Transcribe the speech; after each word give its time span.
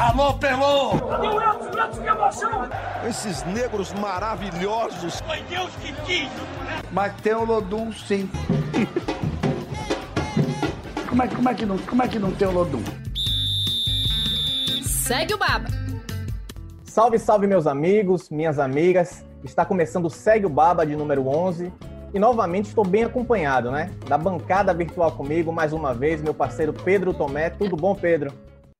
Alô, 0.00 0.32
Pelô! 0.34 0.90
Cadê 1.76 2.00
que 2.00 2.06
emoção? 2.06 2.68
Esses 3.08 3.42
negros 3.42 3.92
maravilhosos. 3.94 5.20
Foi 5.22 5.42
Deus 5.42 5.70
que 5.82 5.92
quis. 6.02 6.30
Mas 6.92 7.12
tem 7.20 7.34
o 7.34 7.44
Lodum, 7.44 7.90
sim. 7.90 8.30
como, 11.08 11.20
é, 11.20 11.26
como, 11.26 11.48
é 11.48 11.54
que 11.54 11.66
não, 11.66 11.78
como 11.78 12.02
é 12.04 12.06
que 12.06 12.18
não 12.20 12.30
tem 12.30 12.46
o 12.46 12.52
Lodum? 12.52 12.82
Segue 14.84 15.34
o 15.34 15.38
Baba. 15.38 15.66
Salve, 16.84 17.18
salve, 17.18 17.48
meus 17.48 17.66
amigos, 17.66 18.30
minhas 18.30 18.60
amigas. 18.60 19.24
Está 19.42 19.64
começando 19.64 20.04
o 20.04 20.10
Segue 20.10 20.46
o 20.46 20.50
Baba 20.50 20.86
de 20.86 20.94
número 20.94 21.26
11. 21.26 21.72
E 22.14 22.20
novamente 22.20 22.66
estou 22.66 22.86
bem 22.86 23.02
acompanhado, 23.02 23.72
né? 23.72 23.90
Da 24.06 24.16
bancada 24.16 24.72
virtual 24.72 25.10
comigo, 25.10 25.52
mais 25.52 25.72
uma 25.72 25.92
vez, 25.92 26.22
meu 26.22 26.32
parceiro 26.32 26.72
Pedro 26.72 27.12
Tomé. 27.12 27.50
Tudo 27.50 27.74
bom, 27.74 27.96
Pedro? 27.96 28.32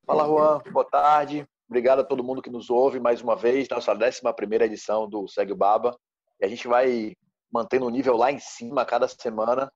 Fala, 0.08 0.24
Juan. 0.24 0.62
Boa 0.72 0.86
tarde. 0.86 1.46
Obrigado 1.68 1.98
a 1.98 2.02
todo 2.02 2.24
mundo 2.24 2.40
que 2.40 2.48
nos 2.48 2.70
ouve 2.70 2.98
mais 2.98 3.20
uma 3.20 3.36
vez, 3.36 3.68
nossa 3.68 3.92
11 3.92 4.22
edição 4.64 5.06
do 5.06 5.28
Segue 5.28 5.52
o 5.52 5.54
Baba. 5.54 5.94
E 6.40 6.46
a 6.46 6.48
gente 6.48 6.66
vai 6.66 7.12
mantendo 7.52 7.84
o 7.84 7.90
nível 7.90 8.16
lá 8.16 8.32
em 8.32 8.38
cima 8.38 8.86
cada 8.86 9.06
semana. 9.06 9.70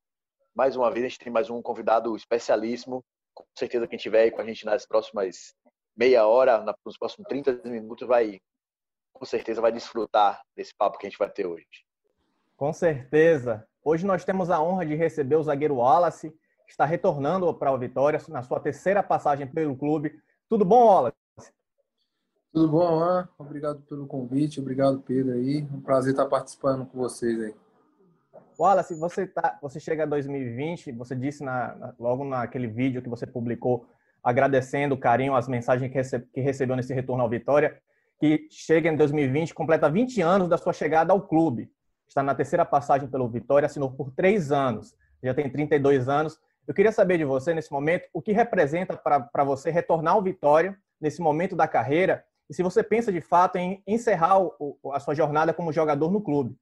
Mais 0.55 0.75
uma 0.75 0.91
vez, 0.91 1.05
a 1.05 1.09
gente 1.11 1.19
tem 1.19 1.31
mais 1.31 1.51
um 1.51 1.61
convidado 1.61 2.17
especialíssimo. 2.17 3.05
Com 3.35 3.45
certeza, 3.55 3.87
quem 3.87 3.99
estiver 3.99 4.23
aí 4.23 4.31
com 4.31 4.41
a 4.41 4.47
gente 4.47 4.65
nas 4.65 4.87
próximas 4.87 5.53
meia 5.95 6.27
hora, 6.27 6.65
nos 6.83 6.97
próximos 6.97 7.29
30 7.29 7.61
minutos, 7.67 8.09
vai 8.09 8.41
com 9.13 9.27
certeza 9.27 9.61
vai 9.61 9.71
desfrutar 9.71 10.41
desse 10.57 10.75
papo 10.75 10.97
que 10.97 11.07
a 11.07 11.11
gente 11.11 11.19
vai 11.19 11.29
ter 11.29 11.47
hoje. 11.47 11.67
Com 12.57 12.73
certeza. 12.73 13.69
Hoje 13.85 14.07
nós 14.07 14.25
temos 14.25 14.49
a 14.49 14.63
honra 14.63 14.87
de 14.87 14.95
receber 14.95 15.37
o 15.37 15.43
zagueiro 15.43 15.75
Wallace, 15.75 16.35
está 16.73 16.85
retornando 16.85 17.53
para 17.55 17.73
o 17.73 17.79
Vitória 17.79 18.21
na 18.29 18.43
sua 18.43 18.59
terceira 18.59 19.03
passagem 19.03 19.47
pelo 19.47 19.77
clube. 19.77 20.19
Tudo 20.49 20.65
bom, 20.65 20.87
Wallace? 20.87 21.17
Tudo 22.53 22.69
bom, 22.69 22.87
Alain? 22.87 23.27
Obrigado 23.39 23.81
pelo 23.83 24.07
convite, 24.07 24.61
obrigado, 24.61 25.01
Pedro 25.01 25.33
aí. 25.33 25.67
Um 25.73 25.81
prazer 25.81 26.13
estar 26.13 26.27
participando 26.27 26.85
com 26.87 26.99
vocês 26.99 27.41
aí. 27.41 27.55
Wallace, 28.59 28.95
você, 28.95 29.27
tá, 29.27 29.59
você 29.63 29.81
chega 29.81 30.03
a 30.03 30.07
2020, 30.07 30.93
você 30.93 31.17
disse 31.17 31.43
na, 31.43 31.75
na, 31.75 31.95
logo 31.99 32.25
naquele 32.25 32.67
vídeo 32.67 33.01
que 33.03 33.09
você 33.09 33.27
publicou, 33.27 33.87
agradecendo 34.23 34.95
o 34.95 34.99
carinho, 34.99 35.35
as 35.35 35.49
mensagens 35.49 35.91
que, 35.91 35.97
recebe, 35.97 36.27
que 36.33 36.41
recebeu 36.41 36.77
nesse 36.77 36.93
retorno 36.93 37.23
ao 37.23 37.31
Vitória, 37.31 37.81
que 38.21 38.47
chega 38.51 38.89
em 38.89 38.97
2020, 38.97 39.55
completa 39.55 39.91
20 39.91 40.21
anos 40.21 40.49
da 40.49 40.59
sua 40.59 40.73
chegada 40.73 41.13
ao 41.13 41.23
clube 41.23 41.71
está 42.13 42.23
na 42.23 42.35
terceira 42.35 42.65
passagem 42.65 43.09
pelo 43.09 43.29
Vitória, 43.29 43.67
assinou 43.67 43.91
por 43.91 44.11
três 44.13 44.53
anos, 44.53 44.95
já 45.23 45.35
tem 45.35 45.51
32 45.51 46.09
anos. 46.09 46.39
Eu 46.67 46.75
queria 46.75 46.93
saber 46.93 47.19
de 47.19 47.25
você, 47.25 47.53
nesse 47.53 47.73
momento, 47.73 48.09
o 48.13 48.23
que 48.23 48.33
representa 48.33 48.97
para 48.97 49.45
você 49.45 49.71
retornar 49.71 50.15
ao 50.15 50.23
Vitória, 50.23 50.79
nesse 51.01 51.21
momento 51.21 51.57
da 51.57 51.67
carreira, 51.67 52.25
e 52.49 52.55
se 52.55 52.63
você 52.63 52.83
pensa 52.83 53.11
de 53.11 53.21
fato 53.21 53.57
em 53.57 53.83
encerrar 53.87 54.41
o, 54.41 54.79
a 54.93 55.01
sua 55.01 55.15
jornada 55.15 55.53
como 55.53 55.73
jogador 55.73 56.11
no 56.11 56.23
clube. 56.23 56.57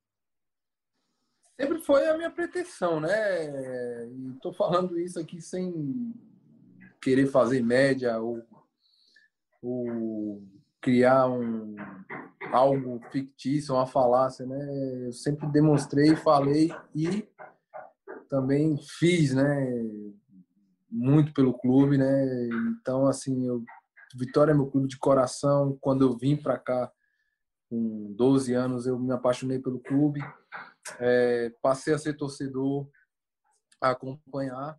Sempre 1.60 1.78
foi 1.80 2.08
a 2.08 2.16
minha 2.16 2.30
pretensão, 2.30 3.00
né? 3.00 4.08
E 4.08 4.30
estou 4.34 4.52
falando 4.52 4.98
isso 4.98 5.20
aqui 5.20 5.42
sem 5.42 6.14
querer 7.02 7.26
fazer 7.26 7.62
média 7.62 8.18
ou, 8.18 8.42
ou 9.62 10.42
criar 10.80 11.28
um, 11.28 11.76
algo 12.50 12.98
fictício, 13.10 13.74
uma 13.74 13.86
falácia, 13.86 14.46
né? 14.46 15.06
Eu 15.06 15.12
sempre 15.12 15.46
demonstrei, 15.48 16.16
falei 16.16 16.74
e 16.94 17.28
também 18.30 18.78
fiz, 18.98 19.34
né? 19.34 19.44
Muito 20.90 21.34
pelo 21.34 21.52
clube, 21.52 21.98
né? 21.98 22.48
Então, 22.80 23.06
assim, 23.06 23.46
eu, 23.46 23.62
Vitória 24.14 24.52
é 24.52 24.54
meu 24.54 24.66
clube 24.66 24.88
de 24.88 24.98
coração. 24.98 25.76
Quando 25.80 26.04
eu 26.04 26.16
vim 26.16 26.36
para 26.36 26.58
cá 26.58 26.90
com 27.68 28.12
12 28.16 28.54
anos, 28.54 28.86
eu 28.86 28.98
me 28.98 29.12
apaixonei 29.12 29.58
pelo 29.58 29.80
clube. 29.80 30.20
É, 30.98 31.52
passei 31.60 31.92
a 31.92 31.98
ser 31.98 32.14
torcedor, 32.14 32.88
a 33.80 33.90
acompanhar. 33.90 34.78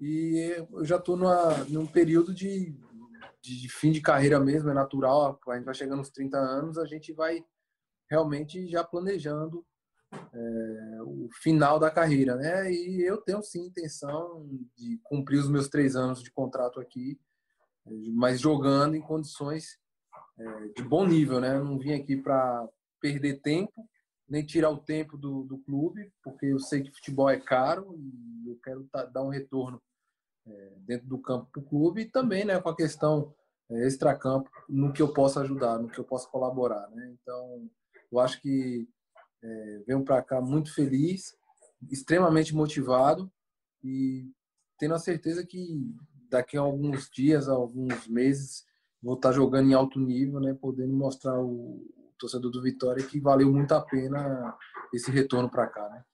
E 0.00 0.66
eu 0.74 0.84
já 0.84 0.96
estou 0.96 1.16
num 1.16 1.86
período 1.86 2.34
de 2.34 2.76
de, 3.40 3.62
de, 3.62 3.68
fim 3.68 3.92
de 3.92 4.00
carreira 4.00 4.38
mesmo, 4.40 4.70
é 4.70 4.74
natural, 4.74 5.40
a 5.48 5.54
gente 5.54 5.64
vai 5.64 5.74
chegando 5.74 5.98
aos 6.00 6.10
30 6.10 6.36
anos, 6.36 6.78
a 6.78 6.84
gente 6.84 7.12
vai 7.12 7.44
realmente 8.10 8.66
já 8.68 8.82
planejando 8.82 9.64
é, 10.12 11.02
o 11.02 11.28
final 11.42 11.78
da 11.78 11.90
carreira, 11.90 12.36
né? 12.36 12.72
E 12.72 13.02
eu 13.02 13.18
tenho 13.18 13.42
sim 13.42 13.66
intenção 13.66 14.48
de 14.76 14.98
cumprir 15.04 15.38
os 15.38 15.48
meus 15.48 15.68
três 15.68 15.96
anos 15.96 16.22
de 16.22 16.30
contrato 16.30 16.80
aqui, 16.80 17.18
mas 18.14 18.40
jogando 18.40 18.94
em 18.94 19.00
condições 19.00 19.78
é, 20.38 20.68
de 20.76 20.82
bom 20.82 21.06
nível, 21.06 21.40
né? 21.40 21.56
Eu 21.56 21.64
não 21.64 21.78
vim 21.78 21.92
aqui 21.92 22.16
para 22.16 22.68
perder 23.00 23.40
tempo, 23.40 23.88
nem 24.28 24.44
tirar 24.44 24.70
o 24.70 24.78
tempo 24.78 25.16
do, 25.16 25.44
do 25.44 25.58
clube, 25.58 26.12
porque 26.22 26.46
eu 26.46 26.58
sei 26.58 26.82
que 26.82 26.92
futebol 26.92 27.30
é 27.30 27.38
caro 27.38 27.94
e 27.96 28.48
eu 28.48 28.58
quero 28.62 28.88
dar 29.12 29.22
um 29.22 29.30
retorno 29.30 29.80
é, 30.46 30.74
dentro 30.78 31.06
do 31.06 31.18
campo 31.18 31.48
para 31.52 31.60
o 31.60 31.64
clube 31.64 32.02
e 32.02 32.10
também 32.10 32.44
né, 32.44 32.60
com 32.60 32.68
a 32.68 32.76
questão 32.76 33.34
é, 33.70 33.86
extracampo 33.86 34.50
no 34.68 34.92
que 34.92 35.02
eu 35.02 35.12
possa 35.12 35.40
ajudar, 35.40 35.78
no 35.78 35.88
que 35.88 35.98
eu 35.98 36.04
possa 36.04 36.28
colaborar. 36.28 36.88
Né? 36.90 37.14
Então, 37.20 37.70
eu 38.10 38.18
acho 38.18 38.40
que 38.40 38.88
é, 39.42 39.82
venho 39.86 40.04
para 40.04 40.22
cá 40.22 40.40
muito 40.40 40.74
feliz, 40.74 41.36
extremamente 41.90 42.54
motivado 42.54 43.30
e 43.82 44.30
tendo 44.78 44.94
a 44.94 44.98
certeza 44.98 45.46
que 45.46 45.80
daqui 46.28 46.56
a 46.56 46.60
alguns 46.60 47.08
dias, 47.10 47.48
a 47.48 47.52
alguns 47.52 48.06
meses, 48.08 48.66
vou 49.02 49.14
estar 49.14 49.32
jogando 49.32 49.70
em 49.70 49.74
alto 49.74 49.98
nível, 49.98 50.40
né, 50.40 50.54
podendo 50.54 50.92
mostrar 50.92 51.40
o 51.40 51.86
torcedor 52.18 52.50
do 52.50 52.62
Vitória 52.62 53.06
que 53.06 53.20
valeu 53.20 53.52
muito 53.52 53.72
a 53.72 53.80
pena 53.80 54.56
esse 54.92 55.10
retorno 55.10 55.48
para 55.48 55.68
cá, 55.68 55.88
né? 55.88 56.04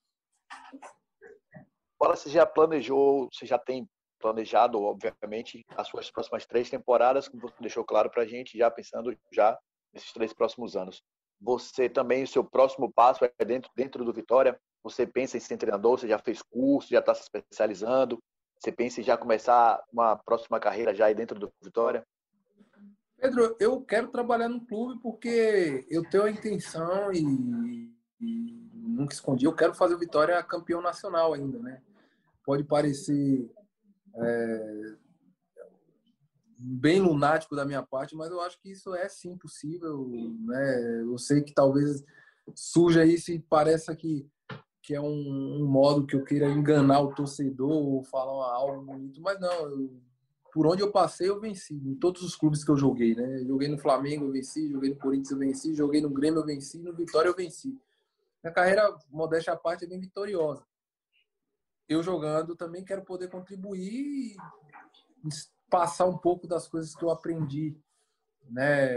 Agora 1.98 2.16
você 2.16 2.28
já 2.28 2.44
planejou, 2.44 3.28
você 3.32 3.46
já 3.46 3.58
tem 3.58 3.88
planejado, 4.20 4.80
obviamente, 4.82 5.64
as 5.76 5.88
suas 5.88 6.10
próximas 6.10 6.46
três 6.46 6.68
temporadas, 6.68 7.28
como 7.28 7.42
você 7.42 7.56
deixou 7.60 7.84
claro 7.84 8.10
para 8.10 8.22
a 8.22 8.26
gente, 8.26 8.58
já 8.58 8.70
pensando 8.70 9.16
já 9.32 9.58
nesses 9.92 10.12
três 10.12 10.32
próximos 10.32 10.76
anos. 10.76 11.02
Você 11.40 11.88
também, 11.88 12.22
o 12.22 12.28
seu 12.28 12.44
próximo 12.44 12.92
passo 12.92 13.24
é 13.24 13.44
dentro, 13.44 13.70
dentro 13.76 14.04
do 14.04 14.12
Vitória? 14.12 14.58
Você 14.82 15.06
pensa 15.06 15.36
em 15.36 15.40
ser 15.40 15.56
treinador? 15.56 15.98
Você 15.98 16.08
já 16.08 16.18
fez 16.18 16.42
curso, 16.42 16.90
já 16.90 17.00
está 17.00 17.14
se 17.14 17.22
especializando? 17.22 18.22
Você 18.58 18.72
pensa 18.72 19.00
em 19.00 19.04
já 19.04 19.16
começar 19.16 19.82
uma 19.92 20.16
próxima 20.16 20.58
carreira 20.60 20.94
já 20.94 21.06
aí 21.06 21.14
dentro 21.14 21.38
do 21.38 21.52
Vitória? 21.62 22.06
Pedro, 23.16 23.56
eu 23.58 23.80
quero 23.80 24.08
trabalhar 24.08 24.48
no 24.48 24.64
clube 24.66 25.00
porque 25.02 25.86
eu 25.90 26.08
tenho 26.08 26.24
a 26.24 26.30
intenção 26.30 27.12
e, 27.12 27.90
e 28.20 28.70
nunca 28.74 29.14
escondi, 29.14 29.46
eu 29.46 29.54
quero 29.54 29.74
fazer 29.74 29.94
o 29.94 29.98
Vitória 29.98 30.42
campeão 30.42 30.80
nacional 30.80 31.32
ainda, 31.32 31.58
né? 31.58 31.82
Pode 32.44 32.64
parecer 32.64 33.50
é, 34.14 34.94
bem 36.66 37.00
lunático 37.00 37.54
da 37.54 37.64
minha 37.64 37.82
parte, 37.82 38.16
mas 38.16 38.30
eu 38.30 38.40
acho 38.40 38.58
que 38.60 38.70
isso 38.70 38.94
é 38.94 39.08
sim 39.08 39.36
possível. 39.36 40.08
Né? 40.40 41.02
Eu 41.02 41.18
sei 41.18 41.42
que 41.42 41.52
talvez 41.52 42.02
surja 42.54 43.04
isso 43.04 43.32
e 43.32 43.38
pareça 43.38 43.94
que, 43.94 44.26
que 44.82 44.94
é 44.94 45.00
um, 45.00 45.62
um, 45.62 45.66
modo 45.66 46.06
que 46.06 46.16
eu 46.16 46.24
queira 46.24 46.48
enganar 46.48 47.00
o 47.00 47.14
torcedor 47.14 47.70
ou 47.70 48.04
falar 48.04 48.54
algo 48.54 48.82
bonito, 48.82 49.20
mas 49.20 49.38
não. 49.40 49.68
Eu, 49.68 49.90
por 50.52 50.68
onde 50.68 50.82
eu 50.82 50.92
passei, 50.92 51.28
eu 51.28 51.40
venci. 51.40 51.74
Em 51.74 51.96
todos 51.96 52.22
os 52.22 52.36
clubes 52.36 52.62
que 52.62 52.70
eu 52.70 52.76
joguei, 52.76 53.14
né? 53.14 53.44
Joguei 53.44 53.66
no 53.66 53.76
Flamengo, 53.76 54.26
eu 54.26 54.30
venci. 54.30 54.70
Joguei 54.70 54.90
no 54.90 54.96
Corinthians, 54.96 55.32
eu 55.32 55.38
venci. 55.38 55.74
Joguei 55.74 56.00
no 56.00 56.08
Grêmio, 56.08 56.40
eu 56.40 56.46
venci. 56.46 56.78
No 56.78 56.94
Vitória, 56.94 57.28
eu 57.28 57.34
venci. 57.34 57.76
Minha 58.42 58.54
carreira, 58.54 58.96
modéstia 59.10 59.52
à 59.52 59.56
parte, 59.56 59.84
é 59.84 59.88
bem 59.88 59.98
vitoriosa 59.98 60.64
eu 61.88 62.02
jogando 62.02 62.56
também 62.56 62.84
quero 62.84 63.04
poder 63.04 63.28
contribuir 63.28 64.34
e 64.34 64.36
passar 65.70 66.06
um 66.06 66.16
pouco 66.16 66.46
das 66.46 66.68
coisas 66.68 66.94
que 66.94 67.04
eu 67.04 67.10
aprendi, 67.10 67.76
né? 68.50 68.88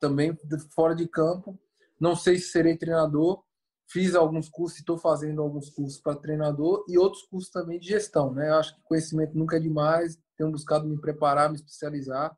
Também 0.00 0.36
fora 0.74 0.94
de 0.94 1.06
campo. 1.06 1.58
Não 2.00 2.16
sei 2.16 2.38
se 2.38 2.50
serei 2.50 2.76
treinador. 2.76 3.42
Fiz 3.88 4.14
alguns 4.14 4.48
cursos, 4.48 4.78
estou 4.78 4.96
fazendo 4.96 5.42
alguns 5.42 5.68
cursos 5.68 6.00
para 6.00 6.16
treinador 6.16 6.84
e 6.88 6.96
outros 6.96 7.24
cursos 7.24 7.50
também 7.50 7.78
de 7.78 7.88
gestão, 7.88 8.32
né? 8.32 8.48
Eu 8.48 8.54
acho 8.54 8.74
que 8.74 8.82
conhecimento 8.82 9.36
nunca 9.36 9.56
é 9.56 9.60
demais. 9.60 10.18
Tenho 10.36 10.50
buscado 10.50 10.86
me 10.86 10.98
preparar, 10.98 11.50
me 11.50 11.56
especializar 11.56 12.34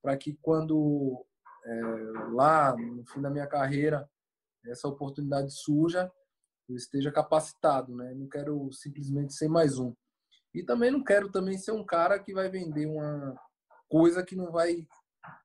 para 0.00 0.16
que 0.16 0.38
quando 0.40 1.26
é, 1.64 1.82
lá 2.32 2.74
no 2.76 3.04
fim 3.06 3.20
da 3.20 3.28
minha 3.28 3.46
carreira 3.46 4.08
essa 4.64 4.88
oportunidade 4.88 5.52
surja, 5.52 6.10
eu 6.68 6.76
esteja 6.76 7.10
capacitado, 7.10 7.94
né? 7.94 8.14
Não 8.14 8.28
quero 8.28 8.70
simplesmente 8.72 9.34
ser 9.34 9.48
mais 9.48 9.78
um. 9.78 9.94
E 10.54 10.62
também 10.62 10.90
não 10.90 11.04
quero 11.04 11.30
também 11.30 11.58
ser 11.58 11.72
um 11.72 11.84
cara 11.84 12.18
que 12.18 12.32
vai 12.32 12.48
vender 12.48 12.86
uma 12.86 13.34
coisa 13.88 14.24
que 14.24 14.36
não 14.36 14.50
vai 14.50 14.86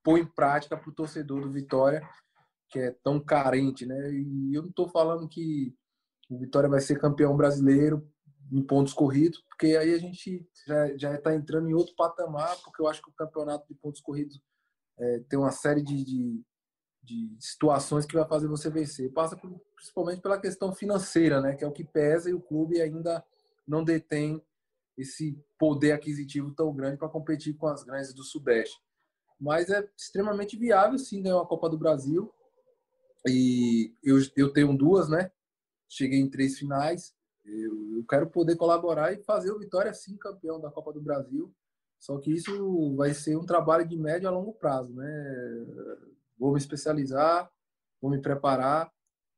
pôr 0.04 0.18
em 0.18 0.26
prática 0.26 0.78
para 0.78 0.90
o 0.90 0.94
torcedor 0.94 1.42
do 1.42 1.52
Vitória, 1.52 2.08
que 2.70 2.80
é 2.80 2.92
tão 3.04 3.20
carente, 3.20 3.86
né? 3.86 4.12
E 4.12 4.54
eu 4.56 4.62
não 4.62 4.70
estou 4.70 4.90
falando 4.90 5.28
que 5.28 5.76
o 6.30 6.40
Vitória 6.40 6.70
vai 6.70 6.82
ser 6.82 7.00
campeão 7.00 7.36
brasileiro 7.36 8.08
em 8.52 8.62
pontos 8.62 8.94
corridos, 8.94 9.40
porque 9.50 9.78
aí 9.78 9.94
a 9.94 9.98
gente 9.98 10.48
já 10.98 11.16
está 11.16 11.34
entrando 11.34 11.70
em 11.70 11.74
outro 11.74 11.96
patamar, 11.96 12.56
porque 12.64 12.82
eu 12.82 12.88
acho 12.88 13.02
que 13.02 13.10
o 13.10 13.14
campeonato 13.14 13.66
de 13.68 13.76
pontos 13.76 14.02
corridos 14.02 14.42
é, 14.98 15.20
tem 15.30 15.40
uma 15.40 15.52
série 15.52 15.82
de, 15.82 16.04
de, 16.04 16.42
de, 17.02 17.38
situações 17.40 18.06
que 18.06 18.16
vai 18.16 18.28
fazer 18.28 18.48
você 18.48 18.70
vencer. 18.70 19.12
Passa 19.12 19.36
por, 19.36 19.52
principalmente 19.76 20.22
pela 20.22 20.40
questão 20.40 20.74
financeira, 20.74 21.42
né? 21.42 21.56
Que 21.56 21.64
é 21.64 21.68
o 21.68 21.72
que 21.72 21.84
pesa 21.84 22.30
e 22.30 22.34
o 22.34 22.42
clube 22.42 22.82
ainda 22.82 23.24
não 23.68 23.84
detém 23.84 24.42
esse 24.98 25.38
poder 25.58 25.92
aquisitivo 25.92 26.54
tão 26.54 26.74
grande 26.74 26.98
para 26.98 27.10
competir 27.10 27.56
com 27.56 27.68
as 27.68 27.84
grandes 27.84 28.14
do 28.14 28.24
Sudeste. 28.24 28.80
Mas 29.40 29.70
é 29.70 29.88
extremamente 29.98 30.58
viável, 30.58 30.98
sim, 30.98 31.22
ganhar 31.22 31.42
a 31.42 31.46
Copa 31.46 31.70
do 31.70 31.78
Brasil. 31.78 32.34
E 33.28 33.94
eu, 34.04 34.18
eu 34.36 34.54
tenho 34.54 34.78
duas, 34.78 35.10
né? 35.10 35.32
Cheguei 35.90 36.20
em 36.20 36.30
três 36.30 36.58
finais. 36.58 37.14
Eu, 37.46 37.98
eu 37.98 38.06
quero 38.06 38.30
poder 38.30 38.56
colaborar 38.56 39.12
e 39.12 39.24
fazer 39.24 39.52
o 39.52 39.60
Vitória, 39.60 39.94
sim, 39.94 40.18
campeão 40.18 40.60
da 40.60 40.72
Copa 40.72 40.94
do 40.94 41.02
Brasil. 41.02 41.54
Só 42.00 42.18
que 42.20 42.32
isso 42.32 42.96
vai 42.96 43.14
ser 43.14 43.38
um 43.38 43.46
trabalho 43.46 43.88
de 43.88 43.98
médio 43.98 44.28
a 44.28 44.32
longo 44.32 44.54
prazo, 44.54 44.94
né? 44.94 45.66
Vou 46.38 46.52
me 46.52 46.60
especializar, 46.60 47.50
vou 48.02 48.12
me 48.12 48.22
preparar 48.22 48.92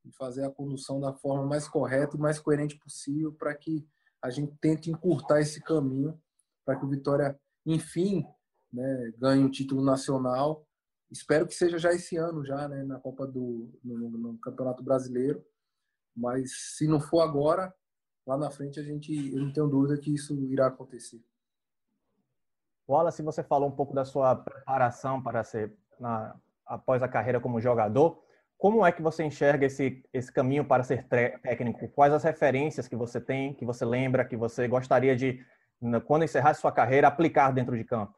e 0.03 0.11
fazer 0.11 0.43
a 0.43 0.51
condução 0.51 0.99
da 0.99 1.13
forma 1.13 1.45
mais 1.45 1.67
correta 1.67 2.15
e 2.15 2.19
mais 2.19 2.39
coerente 2.39 2.77
possível 2.77 3.31
para 3.33 3.53
que 3.53 3.87
a 4.25 4.29
gente 4.29 4.55
tente 4.59 4.89
encurtar 4.89 5.39
esse 5.39 5.61
caminho 5.61 6.19
para 6.65 6.75
que 6.75 6.85
o 6.85 6.89
Vitória, 6.89 7.39
enfim, 7.65 8.25
né, 8.73 9.13
ganhe 9.17 9.43
um 9.43 9.49
título 9.49 9.83
nacional 9.83 10.65
Espero 11.11 11.47
que 11.47 11.53
seja 11.53 11.77
já 11.77 11.93
esse 11.93 12.17
ano, 12.17 12.43
já, 12.43 12.67
né, 12.67 12.83
na 12.83 12.99
Copa 12.99 13.27
do 13.27 13.71
no, 13.83 14.09
no, 14.09 14.37
Campeonato 14.39 14.83
Brasileiro. 14.83 15.45
Mas 16.15 16.75
se 16.75 16.87
não 16.87 16.99
for 16.99 17.21
agora, 17.21 17.73
lá 18.25 18.37
na 18.37 18.49
frente 18.49 18.79
a 18.79 18.83
gente, 18.83 19.13
eu 19.33 19.41
não 19.41 19.53
tenho 19.53 19.67
dúvida 19.67 19.99
que 19.99 20.13
isso 20.13 20.33
irá 20.45 20.67
acontecer. 20.67 21.23
Wallace, 22.87 23.21
você 23.21 23.43
falou 23.43 23.69
um 23.69 23.75
pouco 23.75 23.93
da 23.93 24.05
sua 24.05 24.35
preparação 24.35 25.21
para 25.21 25.43
ser 25.43 25.75
na, 25.99 26.39
após 26.65 27.01
a 27.01 27.07
carreira 27.07 27.39
como 27.39 27.61
jogador. 27.61 28.23
Como 28.57 28.85
é 28.85 28.91
que 28.91 29.01
você 29.01 29.23
enxerga 29.23 29.65
esse, 29.65 30.03
esse 30.13 30.31
caminho 30.31 30.65
para 30.65 30.83
ser 30.83 31.07
técnico? 31.07 31.87
Quais 31.89 32.13
as 32.13 32.23
referências 32.23 32.87
que 32.87 32.95
você 32.95 33.19
tem, 33.19 33.53
que 33.53 33.65
você 33.65 33.83
lembra, 33.85 34.25
que 34.25 34.37
você 34.37 34.67
gostaria 34.67 35.15
de, 35.15 35.45
quando 36.05 36.23
encerrar 36.23 36.53
sua 36.53 36.71
carreira, 36.71 37.07
aplicar 37.07 37.51
dentro 37.51 37.77
de 37.77 37.83
campo? 37.83 38.17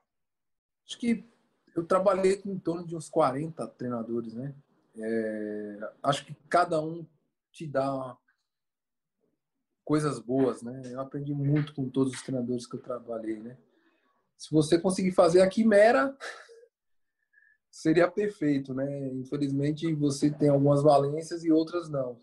Acho 0.88 0.98
que 1.00 1.30
eu 1.76 1.86
trabalhei 1.86 2.38
com 2.38 2.50
em 2.52 2.60
torno 2.60 2.86
de 2.86 2.96
uns 2.96 3.10
40 3.10 3.68
treinadores, 3.70 4.34
né? 4.34 4.56
É, 5.00 5.92
acho 6.04 6.26
que 6.26 6.36
cada 6.50 6.82
um 6.82 7.06
te 7.52 7.68
dá 7.68 8.18
coisas 9.84 10.20
boas, 10.20 10.62
né? 10.62 10.82
Eu 10.86 11.02
aprendi 11.02 11.34
muito 11.34 11.74
com 11.74 11.90
todos 11.90 12.14
os 12.14 12.22
treinadores 12.22 12.66
que 12.68 12.76
eu 12.76 12.82
trabalhei, 12.82 13.40
né? 13.40 13.58
Se 14.38 14.52
você 14.52 14.80
conseguir 14.80 15.12
fazer 15.12 15.42
a 15.42 15.50
quimera, 15.50 16.16
seria 17.78 18.10
perfeito, 18.10 18.74
né? 18.74 19.08
Infelizmente 19.14 19.94
você 19.94 20.32
tem 20.32 20.50
algumas 20.50 20.82
valências 20.82 21.44
e 21.44 21.52
outras 21.52 21.88
não. 21.88 22.20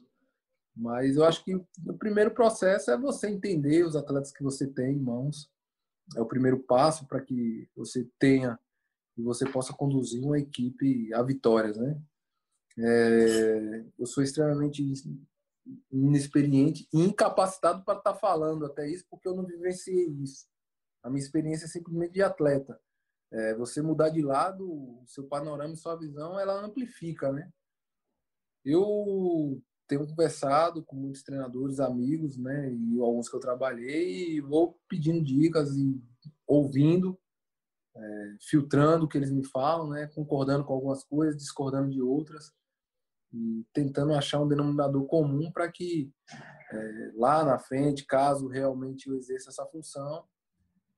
Mas 0.75 1.15
eu 1.17 1.25
acho 1.25 1.45
que 1.45 1.55
o 1.55 1.95
primeiro 1.97 2.33
processo 2.33 2.91
é 2.91 2.99
você 2.99 3.29
entender 3.29 3.85
os 3.85 3.95
atletas 3.95 4.33
que 4.33 4.43
você 4.43 4.67
tem 4.67 4.97
em 4.97 5.01
mãos. 5.01 5.49
É 6.17 6.21
o 6.21 6.27
primeiro 6.27 6.59
passo 6.59 7.07
para 7.07 7.21
que 7.21 7.69
você 7.77 8.05
tenha 8.19 8.59
e 9.17 9.23
você 9.23 9.49
possa 9.49 9.73
conduzir 9.73 10.25
uma 10.25 10.41
equipe 10.41 11.15
a 11.15 11.23
vitórias, 11.23 11.77
né? 11.77 12.03
É, 12.77 13.85
eu 13.97 14.07
sou 14.07 14.25
extremamente 14.25 14.83
inexperiente 15.93 16.89
e 16.93 17.01
incapacitado 17.01 17.85
para 17.85 17.97
estar 17.97 18.15
falando 18.17 18.67
até 18.67 18.91
isso, 18.91 19.07
porque 19.09 19.29
eu 19.29 19.37
não 19.37 19.47
vivenciei 19.47 20.09
isso. 20.21 20.49
A 21.01 21.09
minha 21.09 21.23
experiência 21.23 21.67
é 21.67 21.69
simplesmente 21.69 22.15
de 22.15 22.23
atleta. 22.23 22.77
É, 23.33 23.55
você 23.55 23.83
mudar 23.83 24.11
de 24.11 24.23
lado, 24.23 24.65
o 24.71 25.05
seu 25.07 25.25
panorama 25.25 25.75
e 25.75 25.77
sua 25.77 25.97
visão, 25.97 26.39
ela 26.39 26.65
amplifica, 26.65 27.33
né? 27.33 27.51
Eu 28.65 29.61
tenho 29.87 30.07
conversado 30.07 30.83
com 30.83 30.97
muitos 30.97 31.23
treinadores, 31.23 31.79
amigos, 31.81 32.39
né, 32.39 32.73
e 32.73 32.99
alguns 32.99 33.29
que 33.29 33.37
eu 33.37 33.41
trabalhei, 33.41 34.37
e 34.37 34.41
vou 34.41 34.79
pedindo 34.89 35.23
dicas 35.23 35.77
e 35.77 36.01
ouvindo 36.47 37.19
é, 37.97 38.37
filtrando 38.41 39.05
o 39.05 39.09
que 39.09 39.17
eles 39.17 39.31
me 39.31 39.45
falam, 39.45 39.91
né, 39.91 40.07
concordando 40.15 40.65
com 40.65 40.73
algumas 40.73 41.05
coisas, 41.05 41.37
discordando 41.37 41.91
de 41.91 42.01
outras 42.01 42.53
e 43.33 43.65
tentando 43.73 44.15
achar 44.15 44.41
um 44.41 44.49
denominador 44.49 45.05
comum 45.07 45.51
para 45.53 45.71
que 45.71 46.11
é, 46.73 47.13
lá 47.15 47.45
na 47.45 47.59
frente, 47.59 48.07
caso 48.07 48.49
realmente 48.49 49.09
eu 49.09 49.17
exerça 49.17 49.51
essa 49.51 49.67
função, 49.67 50.25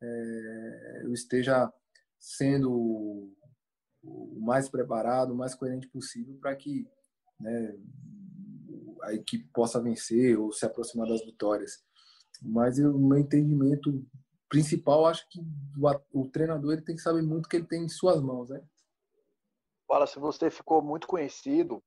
é, 0.00 1.02
eu 1.05 1.12
esteja 1.12 1.73
sendo 2.18 3.32
o 4.02 4.40
mais 4.40 4.68
preparado, 4.68 5.32
o 5.32 5.36
mais 5.36 5.54
coerente 5.54 5.88
possível 5.88 6.36
para 6.40 6.54
que 6.54 6.88
né, 7.40 7.76
a 9.02 9.14
equipe 9.14 9.48
possa 9.52 9.80
vencer 9.80 10.38
ou 10.38 10.52
se 10.52 10.64
aproximar 10.64 11.08
das 11.08 11.24
vitórias. 11.24 11.84
Mas 12.42 12.78
o 12.78 12.98
meu 12.98 13.18
entendimento 13.18 14.04
principal, 14.48 15.06
acho 15.06 15.28
que 15.28 15.40
o, 15.40 16.20
o, 16.20 16.28
treinador 16.28 16.74
ele 16.74 16.82
tem 16.82 16.94
que 16.94 17.02
saber 17.02 17.22
muito 17.22 17.46
o 17.46 17.48
que 17.48 17.56
ele 17.56 17.66
tem 17.66 17.84
em 17.84 17.88
suas 17.88 18.20
mãos, 18.20 18.50
né? 18.50 18.62
Fala, 19.86 20.06
se 20.06 20.18
você 20.18 20.50
ficou 20.50 20.82
muito 20.82 21.06
conhecido, 21.06 21.82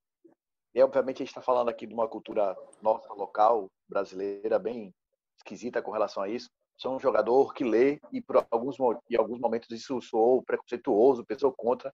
e 0.73 0.81
obviamente 0.81 1.17
a 1.17 1.25
gente 1.25 1.29
está 1.29 1.41
falando 1.41 1.69
aqui 1.69 1.85
de 1.85 1.93
uma 1.93 2.07
cultura 2.07 2.55
nossa, 2.81 3.11
local, 3.13 3.69
brasileira, 3.87 4.59
bem 4.59 4.93
esquisita 5.37 5.81
com 5.81 5.91
relação 5.91 6.23
a 6.23 6.29
isso. 6.29 6.49
Sou 6.79 6.95
um 6.95 6.99
jogador 6.99 7.53
que 7.53 7.65
lê 7.65 7.99
e 8.09 8.21
por 8.21 8.47
alguns, 8.49 8.77
em 9.09 9.17
alguns 9.17 9.37
momentos 9.37 9.69
isso 9.69 10.01
soou 10.01 10.41
preconceituoso, 10.41 11.25
pessoa 11.25 11.53
contra, 11.53 11.93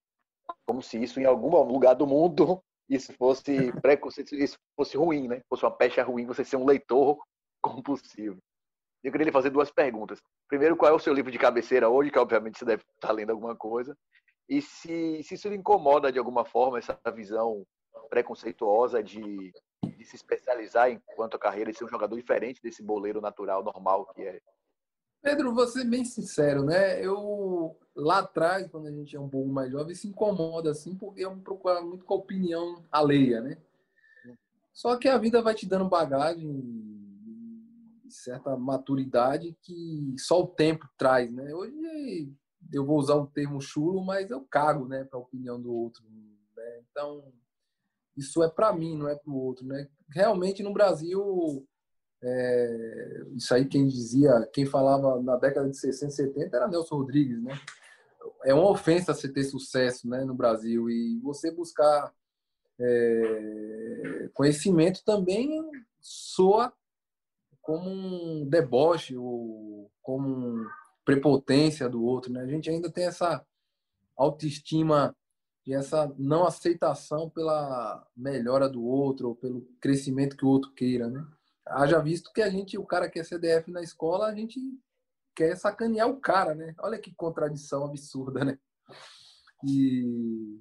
como 0.63 0.79
se 0.79 1.01
isso 1.01 1.19
em 1.19 1.25
algum 1.25 1.49
lugar 1.63 1.95
do 1.95 2.05
mundo 2.05 2.63
isso 2.87 3.11
fosse 3.13 3.71
preconceito, 3.81 4.35
isso 4.35 4.59
fosse 4.75 4.95
ruim, 4.95 5.27
né? 5.27 5.41
Fosse 5.49 5.65
uma 5.65 5.75
pecha 5.75 6.03
ruim 6.03 6.27
você 6.27 6.45
ser 6.45 6.57
um 6.57 6.65
leitor 6.65 7.17
compulsivo. 7.59 8.37
Eu 9.03 9.11
queria 9.11 9.25
lhe 9.25 9.31
fazer 9.31 9.49
duas 9.49 9.71
perguntas. 9.71 10.21
Primeiro, 10.47 10.77
qual 10.77 10.91
é 10.91 10.95
o 10.95 10.99
seu 10.99 11.13
livro 11.13 11.31
de 11.31 11.39
cabeceira 11.39 11.89
hoje, 11.89 12.11
que 12.11 12.19
obviamente 12.19 12.59
você 12.59 12.65
deve 12.65 12.83
estar 12.95 13.11
lendo 13.11 13.31
alguma 13.31 13.55
coisa. 13.55 13.97
E 14.47 14.61
se, 14.61 15.23
se 15.23 15.33
isso 15.33 15.49
lhe 15.49 15.55
incomoda 15.55 16.11
de 16.11 16.19
alguma 16.19 16.45
forma, 16.45 16.77
essa 16.77 16.99
visão 17.11 17.65
preconceituosa 18.07 19.01
de, 19.01 19.51
de 19.83 20.05
se 20.05 20.15
especializar 20.15 20.91
enquanto 20.91 21.35
a 21.35 21.39
carreira 21.39 21.71
e 21.71 21.73
ser 21.73 21.85
um 21.85 21.89
jogador 21.89 22.15
diferente 22.15 22.61
desse 22.61 22.83
boleiro 22.83 23.19
natural, 23.19 23.63
normal 23.63 24.05
que 24.13 24.21
é. 24.21 24.39
Pedro, 25.25 25.67
ser 25.67 25.85
bem 25.85 26.05
sincero, 26.05 26.63
né? 26.63 27.03
Eu 27.03 27.75
lá 27.95 28.19
atrás, 28.19 28.67
quando 28.67 28.85
a 28.85 28.91
gente 28.91 29.15
é 29.15 29.19
um 29.19 29.27
pouco 29.27 29.49
mais 29.49 29.71
jovem, 29.71 29.95
se 29.95 30.07
incomoda 30.07 30.69
assim, 30.69 30.95
porque 30.95 31.25
eu 31.25 31.35
me 31.35 31.41
procuro 31.41 31.83
muito 31.83 32.05
com 32.05 32.13
a 32.13 32.17
opinião 32.17 32.85
alheia, 32.91 33.41
né? 33.41 33.57
Só 34.71 34.95
que 34.97 35.07
a 35.07 35.17
vida 35.17 35.41
vai 35.41 35.55
te 35.55 35.65
dando 35.65 35.89
bagagem 35.89 36.63
certa 38.07 38.55
maturidade 38.55 39.57
que 39.63 40.15
só 40.19 40.43
o 40.43 40.47
tempo 40.47 40.87
traz, 40.95 41.33
né? 41.33 41.55
Hoje 41.55 42.31
eu 42.71 42.85
vou 42.85 42.99
usar 42.99 43.15
um 43.15 43.25
termo 43.25 43.59
chulo, 43.59 44.05
mas 44.05 44.29
eu 44.29 44.41
cago, 44.41 44.87
né, 44.87 45.05
para 45.05 45.17
a 45.17 45.21
opinião 45.23 45.59
do 45.59 45.73
outro. 45.73 46.03
Né? 46.55 46.83
Então 46.91 47.33
isso 48.15 48.43
é 48.43 48.49
para 48.49 48.71
mim, 48.71 48.95
não 48.95 49.07
é 49.07 49.15
para 49.15 49.31
o 49.31 49.35
outro, 49.35 49.65
né? 49.65 49.89
Realmente 50.07 50.61
no 50.61 50.71
Brasil 50.71 51.67
é, 52.23 53.23
isso 53.35 53.53
aí 53.53 53.65
quem 53.65 53.87
dizia, 53.87 54.47
quem 54.53 54.65
falava 54.65 55.21
na 55.21 55.35
década 55.37 55.69
de 55.69 55.77
60, 55.77 56.11
70 56.11 56.55
era 56.55 56.67
Nelson 56.67 56.97
Rodrigues, 56.97 57.41
né? 57.41 57.59
É 58.43 58.53
uma 58.53 58.69
ofensa 58.69 59.13
você 59.13 59.31
ter 59.31 59.43
sucesso, 59.43 60.07
né, 60.09 60.23
no 60.23 60.33
Brasil 60.33 60.89
e 60.89 61.19
você 61.19 61.51
buscar 61.51 62.11
é, 62.79 64.29
conhecimento 64.33 65.03
também 65.03 65.63
soa 65.99 66.73
como 67.61 67.89
um 67.89 68.47
deboche 68.47 69.17
ou 69.17 69.91
como 70.01 70.65
prepotência 71.03 71.89
do 71.89 72.03
outro, 72.03 72.31
né? 72.31 72.41
A 72.41 72.47
gente 72.47 72.69
ainda 72.69 72.91
tem 72.91 73.05
essa 73.05 73.45
autoestima 74.15 75.15
e 75.65 75.73
essa 75.73 76.13
não 76.17 76.45
aceitação 76.45 77.29
pela 77.29 78.05
melhora 78.15 78.69
do 78.69 78.83
outro 78.83 79.29
ou 79.29 79.35
pelo 79.35 79.61
crescimento 79.79 80.37
que 80.37 80.45
o 80.45 80.49
outro 80.49 80.71
queira, 80.73 81.09
né? 81.09 81.25
Haja 81.67 81.99
visto 81.99 82.31
que 82.31 82.41
a 82.41 82.49
gente, 82.49 82.77
o 82.77 82.85
cara 82.85 83.09
que 83.09 83.19
é 83.19 83.23
CDF 83.23 83.71
na 83.71 83.81
escola, 83.81 84.27
a 84.27 84.35
gente 84.35 84.59
quer 85.35 85.55
sacanear 85.57 86.07
o 86.07 86.19
cara, 86.19 86.53
né? 86.53 86.75
Olha 86.79 86.99
que 86.99 87.13
contradição 87.15 87.85
absurda, 87.85 88.45
né? 88.45 88.59
E, 89.65 90.59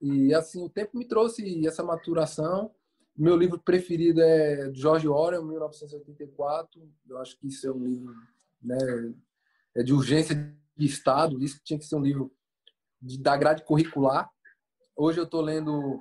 e 0.00 0.34
assim, 0.34 0.64
o 0.64 0.68
tempo 0.68 0.98
me 0.98 1.06
trouxe 1.06 1.66
essa 1.66 1.82
maturação 1.82 2.74
meu 3.16 3.34
livro 3.34 3.58
preferido 3.58 4.20
é 4.20 4.70
George 4.74 5.08
Orwell, 5.08 5.42
1984. 5.42 6.86
Eu 7.08 7.18
acho 7.18 7.38
que 7.38 7.46
isso 7.46 7.66
é 7.66 7.72
um 7.72 7.82
livro 7.82 8.14
né, 8.62 8.76
é 9.74 9.82
de 9.82 9.94
urgência 9.94 10.34
de 10.76 10.86
Estado. 10.86 11.42
Isso 11.42 11.60
tinha 11.64 11.78
que 11.78 11.86
ser 11.86 11.96
um 11.96 12.02
livro 12.02 12.30
de, 13.00 13.18
da 13.18 13.34
grade 13.34 13.64
curricular. 13.64 14.30
Hoje 14.94 15.18
eu 15.18 15.24
estou 15.24 15.40
lendo, 15.40 15.98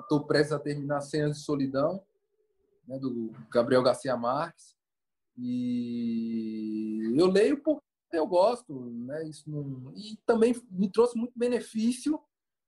estou 0.00 0.24
prestes 0.26 0.52
a 0.52 0.58
terminar 0.58 1.00
Cem 1.00 1.22
Anos 1.22 1.38
de 1.38 1.44
Solidão, 1.44 2.02
né, 2.86 2.98
do 2.98 3.32
Gabriel 3.50 3.82
Garcia 3.82 4.16
Marques. 4.16 4.76
E 5.36 7.14
eu 7.16 7.26
leio 7.26 7.62
porque 7.62 7.82
eu 8.12 8.26
gosto, 8.26 8.78
né? 8.90 9.26
Isso 9.28 9.50
não... 9.50 9.92
E 9.96 10.18
também 10.26 10.54
me 10.70 10.90
trouxe 10.90 11.16
muito 11.16 11.32
benefício, 11.36 12.20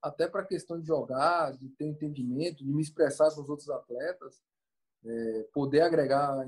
até 0.02 0.28
para 0.28 0.42
a 0.42 0.47
questão 0.47 0.80
de 0.80 0.87
jogar, 0.87 1.52
de 1.56 1.68
ter 1.71 1.87
entendimento, 1.87 2.64
de 2.64 2.73
me 2.73 2.83
expressar 2.83 3.30
com 3.35 3.42
os 3.42 3.49
outros 3.49 3.71
atletas, 3.71 4.42
é, 5.04 5.49
poder 5.52 5.80
agregar, 5.80 6.47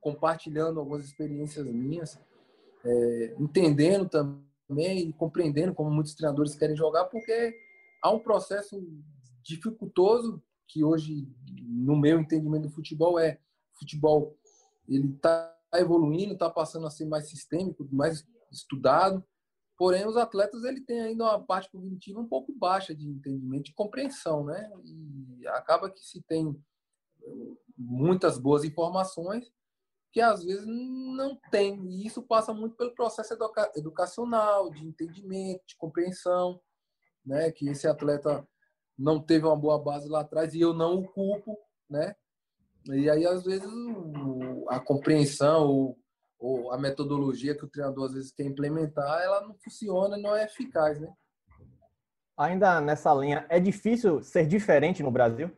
compartilhando 0.00 0.80
algumas 0.80 1.04
experiências 1.04 1.66
minhas, 1.66 2.18
é, 2.84 3.36
entendendo 3.38 4.08
também 4.08 5.08
e 5.08 5.12
compreendendo 5.12 5.74
como 5.74 5.90
muitos 5.90 6.14
treinadores 6.14 6.54
querem 6.54 6.76
jogar, 6.76 7.04
porque 7.06 7.54
há 8.02 8.10
um 8.10 8.18
processo 8.18 8.82
dificultoso 9.42 10.42
que 10.72 10.82
hoje, 10.82 11.28
no 11.60 11.94
meu 11.96 12.18
entendimento 12.18 12.68
do 12.68 12.74
futebol, 12.74 13.18
é 13.18 13.38
futebol 13.74 14.36
ele 14.88 15.08
está 15.14 15.54
evoluindo, 15.74 16.32
está 16.32 16.50
passando 16.50 16.86
a 16.86 16.90
ser 16.90 17.06
mais 17.06 17.28
sistêmico, 17.28 17.86
mais 17.92 18.26
estudado. 18.50 19.24
Porém, 19.76 20.06
os 20.06 20.16
atletas 20.16 20.64
ele 20.64 20.80
tem 20.80 21.00
ainda 21.00 21.24
uma 21.24 21.40
parte 21.40 21.70
cognitiva 21.70 22.20
um 22.20 22.28
pouco 22.28 22.52
baixa 22.52 22.94
de 22.94 23.06
entendimento 23.08 23.70
e 23.70 23.74
compreensão, 23.74 24.44
né? 24.44 24.70
E 24.84 25.46
acaba 25.48 25.90
que 25.90 26.00
se 26.00 26.22
tem 26.22 26.56
muitas 27.76 28.38
boas 28.38 28.64
informações 28.64 29.50
que 30.12 30.20
às 30.20 30.44
vezes 30.44 30.66
não 30.66 31.38
tem. 31.50 31.82
E 31.88 32.06
isso 32.06 32.22
passa 32.22 32.52
muito 32.52 32.76
pelo 32.76 32.94
processo 32.94 33.32
educa 33.32 33.72
educacional, 33.74 34.70
de 34.70 34.86
entendimento, 34.86 35.66
de 35.66 35.76
compreensão, 35.76 36.60
né? 37.24 37.50
Que 37.50 37.68
esse 37.68 37.86
atleta 37.86 38.46
não 39.02 39.20
teve 39.20 39.44
uma 39.44 39.56
boa 39.56 39.78
base 39.82 40.08
lá 40.08 40.20
atrás 40.20 40.54
e 40.54 40.60
eu 40.60 40.72
não 40.72 41.00
o 41.00 41.08
culpo, 41.08 41.58
né? 41.90 42.14
E 42.86 43.10
aí, 43.10 43.26
às 43.26 43.42
vezes, 43.42 43.68
a 44.68 44.78
compreensão 44.78 45.66
ou, 45.66 45.98
ou, 46.38 46.72
a 46.72 46.78
metodologia 46.78 47.56
que 47.56 47.64
o 47.64 47.68
treinador 47.68 48.06
às 48.06 48.14
vezes 48.14 48.32
quer 48.32 48.44
implementar, 48.44 49.22
ela 49.22 49.40
não 49.40 49.54
funciona 49.56 50.16
e 50.16 50.22
não 50.22 50.34
é 50.34 50.44
eficaz, 50.44 51.00
né? 51.00 51.12
Ainda 52.36 52.80
nessa 52.80 53.12
linha, 53.12 53.44
é 53.48 53.58
difícil 53.58 54.22
ser 54.22 54.46
diferente 54.46 55.02
no 55.02 55.10
Brasil? 55.10 55.50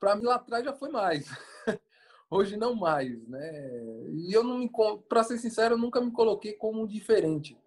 Para 0.00 0.14
mim, 0.14 0.24
lá 0.24 0.36
atrás 0.36 0.64
já 0.64 0.72
foi 0.72 0.90
mais. 0.90 1.28
Hoje 2.30 2.56
não 2.56 2.74
mais, 2.74 3.26
né? 3.26 3.70
E 4.10 4.32
eu 4.32 4.44
não 4.44 4.58
me, 4.58 4.70
para 5.08 5.24
ser 5.24 5.38
sincero, 5.38 5.74
eu 5.74 5.78
nunca 5.78 6.00
me 6.00 6.12
coloquei 6.12 6.52
como 6.52 6.86
diferente. 6.86 7.58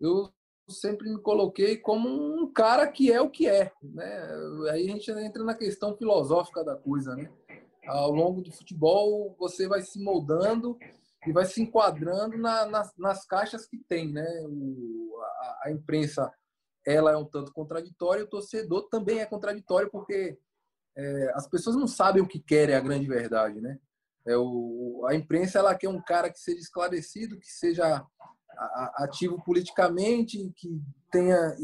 Eu 0.00 0.32
sempre 0.70 1.08
me 1.08 1.20
coloquei 1.20 1.76
como 1.76 2.08
um 2.08 2.52
cara 2.52 2.86
que 2.86 3.12
é 3.12 3.20
o 3.20 3.30
que 3.30 3.48
é, 3.48 3.72
né? 3.82 4.28
Aí 4.70 4.88
a 4.88 4.92
gente 4.92 5.10
entra 5.10 5.44
na 5.44 5.54
questão 5.54 5.96
filosófica 5.96 6.64
da 6.64 6.76
coisa, 6.76 7.14
né? 7.14 7.30
Ao 7.86 8.10
longo 8.10 8.40
do 8.40 8.52
futebol, 8.52 9.34
você 9.38 9.66
vai 9.66 9.82
se 9.82 10.02
moldando 10.02 10.78
e 11.26 11.32
vai 11.32 11.44
se 11.44 11.60
enquadrando 11.60 12.38
na, 12.38 12.66
nas, 12.66 12.96
nas, 12.96 13.26
caixas 13.26 13.66
que 13.66 13.78
tem, 13.88 14.12
né? 14.12 14.26
O, 14.46 15.20
a, 15.22 15.60
a, 15.64 15.70
imprensa, 15.70 16.32
ela 16.86 17.12
é 17.12 17.16
um 17.16 17.24
tanto 17.24 17.52
contraditória, 17.52 18.24
o 18.24 18.28
torcedor 18.28 18.88
também 18.88 19.20
é 19.20 19.26
contraditório 19.26 19.90
porque 19.90 20.38
é, 20.96 21.32
as 21.34 21.48
pessoas 21.48 21.76
não 21.76 21.86
sabem 21.86 22.22
o 22.22 22.28
que 22.28 22.38
querem, 22.38 22.74
é 22.74 22.78
a 22.78 22.82
grande 22.82 23.06
verdade, 23.06 23.60
né? 23.60 23.78
É 24.26 24.36
o, 24.36 25.04
a 25.08 25.14
imprensa, 25.14 25.58
ela 25.58 25.74
quer 25.74 25.88
um 25.88 26.00
cara 26.00 26.30
que 26.30 26.38
seja 26.38 26.58
esclarecido, 26.58 27.38
que 27.38 27.50
seja 27.50 28.04
ativo 28.96 29.42
politicamente, 29.44 30.52
que 30.56 30.82
tenha 31.10 31.56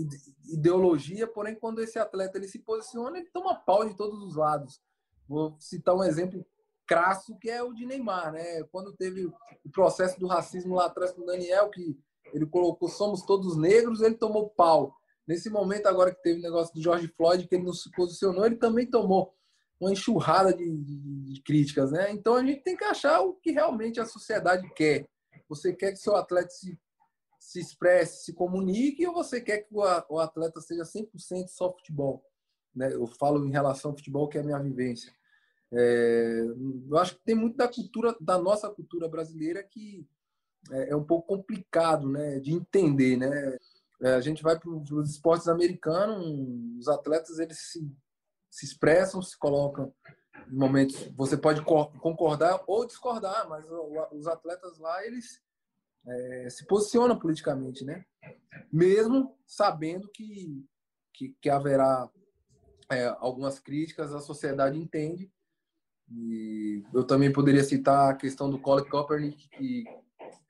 ideologia, 0.49 1.26
porém 1.26 1.55
quando 1.55 1.83
esse 1.83 1.99
atleta 1.99 2.38
ele 2.38 2.49
se 2.49 2.59
posiciona, 2.59 3.19
ele 3.19 3.31
toma 3.33 3.55
pau 3.55 3.87
de 3.87 3.97
todos 3.97 4.23
os 4.23 4.37
lados. 4.37 4.81
Vou 5.29 5.57
citar 5.59 5.95
um 5.95 6.05
exemplo 6.05 6.45
crasso 6.87 7.37
que 7.38 7.50
é 7.50 7.62
o 7.62 7.73
de 7.73 7.85
Neymar, 7.85 8.33
né? 8.33 8.62
Quando 8.71 8.93
teve 8.93 9.26
o 9.26 9.71
processo 9.73 10.19
do 10.19 10.26
racismo 10.26 10.75
lá 10.75 10.87
atrás 10.87 11.12
com 11.12 11.23
o 11.23 11.26
Daniel, 11.26 11.69
que 11.69 11.99
ele 12.33 12.47
colocou 12.47 12.88
somos 12.88 13.23
todos 13.23 13.57
negros, 13.57 14.00
ele 14.00 14.15
tomou 14.15 14.49
pau. 14.50 14.95
Nesse 15.26 15.50
momento 15.50 15.87
agora 15.87 16.15
que 16.15 16.23
teve 16.23 16.38
o 16.38 16.43
negócio 16.43 16.73
do 16.73 16.81
George 16.81 17.09
Floyd, 17.09 17.47
que 17.47 17.57
ele 17.57 17.65
não 17.65 17.73
se 17.73 17.91
posicionou, 17.91 18.47
ele 18.47 18.57
também 18.57 18.87
tomou 18.87 19.35
uma 19.81 19.93
enxurrada 19.93 20.55
de, 20.55 20.65
de, 20.65 21.35
de 21.35 21.43
críticas, 21.43 21.91
né? 21.93 22.11
Então 22.12 22.37
a 22.37 22.45
gente 22.45 22.62
tem 22.62 22.76
que 22.76 22.85
achar 22.85 23.21
o 23.21 23.35
que 23.35 23.50
realmente 23.50 24.00
a 24.00 24.07
sociedade 24.07 24.73
quer. 24.75 25.07
Você 25.49 25.73
quer 25.73 25.93
que 25.93 25.99
seu 25.99 26.17
atleta 26.17 26.49
se 26.50 26.79
se 27.47 27.61
expresse, 27.61 28.25
se 28.25 28.33
comunique, 28.33 29.07
ou 29.07 29.15
você 29.15 29.41
quer 29.41 29.59
que 29.59 29.73
o 29.73 30.19
atleta 30.19 30.61
seja 30.61 30.83
100% 30.83 31.47
só 31.47 31.73
futebol? 31.73 32.25
Né? 32.75 32.93
Eu 32.93 33.07
falo 33.07 33.47
em 33.47 33.53
relação 33.53 33.93
ao 33.93 33.97
futebol, 33.97 34.29
que 34.29 34.37
é 34.37 34.41
a 34.41 34.45
minha 34.45 34.59
vivência. 34.59 35.12
É, 35.73 36.41
eu 36.91 36.99
acho 36.99 37.15
que 37.15 37.25
tem 37.25 37.37
muito 37.37 37.57
da 37.57 37.69
cultura, 37.69 38.17
da 38.21 38.37
nossa 38.37 38.69
cultura 38.69 39.09
brasileira, 39.09 39.62
que 39.62 40.05
é, 40.73 40.91
é 40.91 40.97
um 40.97 41.05
pouco 41.05 41.29
complicado 41.29 42.11
né, 42.11 42.41
de 42.41 42.53
entender. 42.53 43.17
Né? 43.17 43.57
É, 44.03 44.15
a 44.15 44.21
gente 44.21 44.43
vai 44.43 44.59
para 44.59 44.69
os 44.69 45.11
esportes 45.11 45.47
americanos, 45.47 46.26
os 46.81 46.88
atletas 46.88 47.38
eles 47.38 47.61
se, 47.61 47.88
se 48.50 48.67
expressam, 48.67 49.23
se 49.23 49.38
colocam 49.38 49.95
em 50.50 50.57
momentos. 50.57 50.97
Você 51.15 51.37
pode 51.37 51.62
concordar 51.62 52.61
ou 52.67 52.85
discordar, 52.85 53.49
mas 53.49 53.65
os 54.11 54.26
atletas 54.26 54.81
lá, 54.81 55.07
eles 55.07 55.46
é, 56.07 56.49
se 56.51 56.67
posiciona 56.67 57.19
politicamente, 57.19 57.85
né? 57.85 58.05
Mesmo 58.73 59.37
sabendo 59.47 60.09
que, 60.09 60.65
que, 61.13 61.37
que 61.41 61.51
haverá 61.51 62.11
é, 62.91 63.07
algumas 63.19 63.59
críticas, 63.59 64.15
a 64.15 64.21
sociedade 64.21 64.79
entende. 64.79 65.31
E 66.09 66.85
eu 66.95 67.05
também 67.05 67.33
poderia 67.33 67.65
citar 67.65 68.11
a 68.11 68.15
questão 68.15 68.49
do 68.49 68.61
Colin 68.61 68.85
Kaepernick, 68.85 69.49
que 69.49 69.85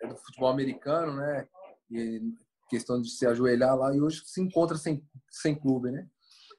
é 0.03 0.07
do 0.07 0.17
futebol 0.17 0.51
americano, 0.51 1.17
né? 1.17 1.49
E 1.91 2.35
questão 2.69 3.01
de 3.01 3.09
se 3.11 3.27
ajoelhar 3.27 3.77
lá 3.77 3.95
e 3.95 4.01
hoje 4.01 4.23
se 4.25 4.41
encontra 4.41 4.77
sem, 4.77 5.03
sem 5.31 5.55
clube, 5.55 5.91
né? 5.91 6.07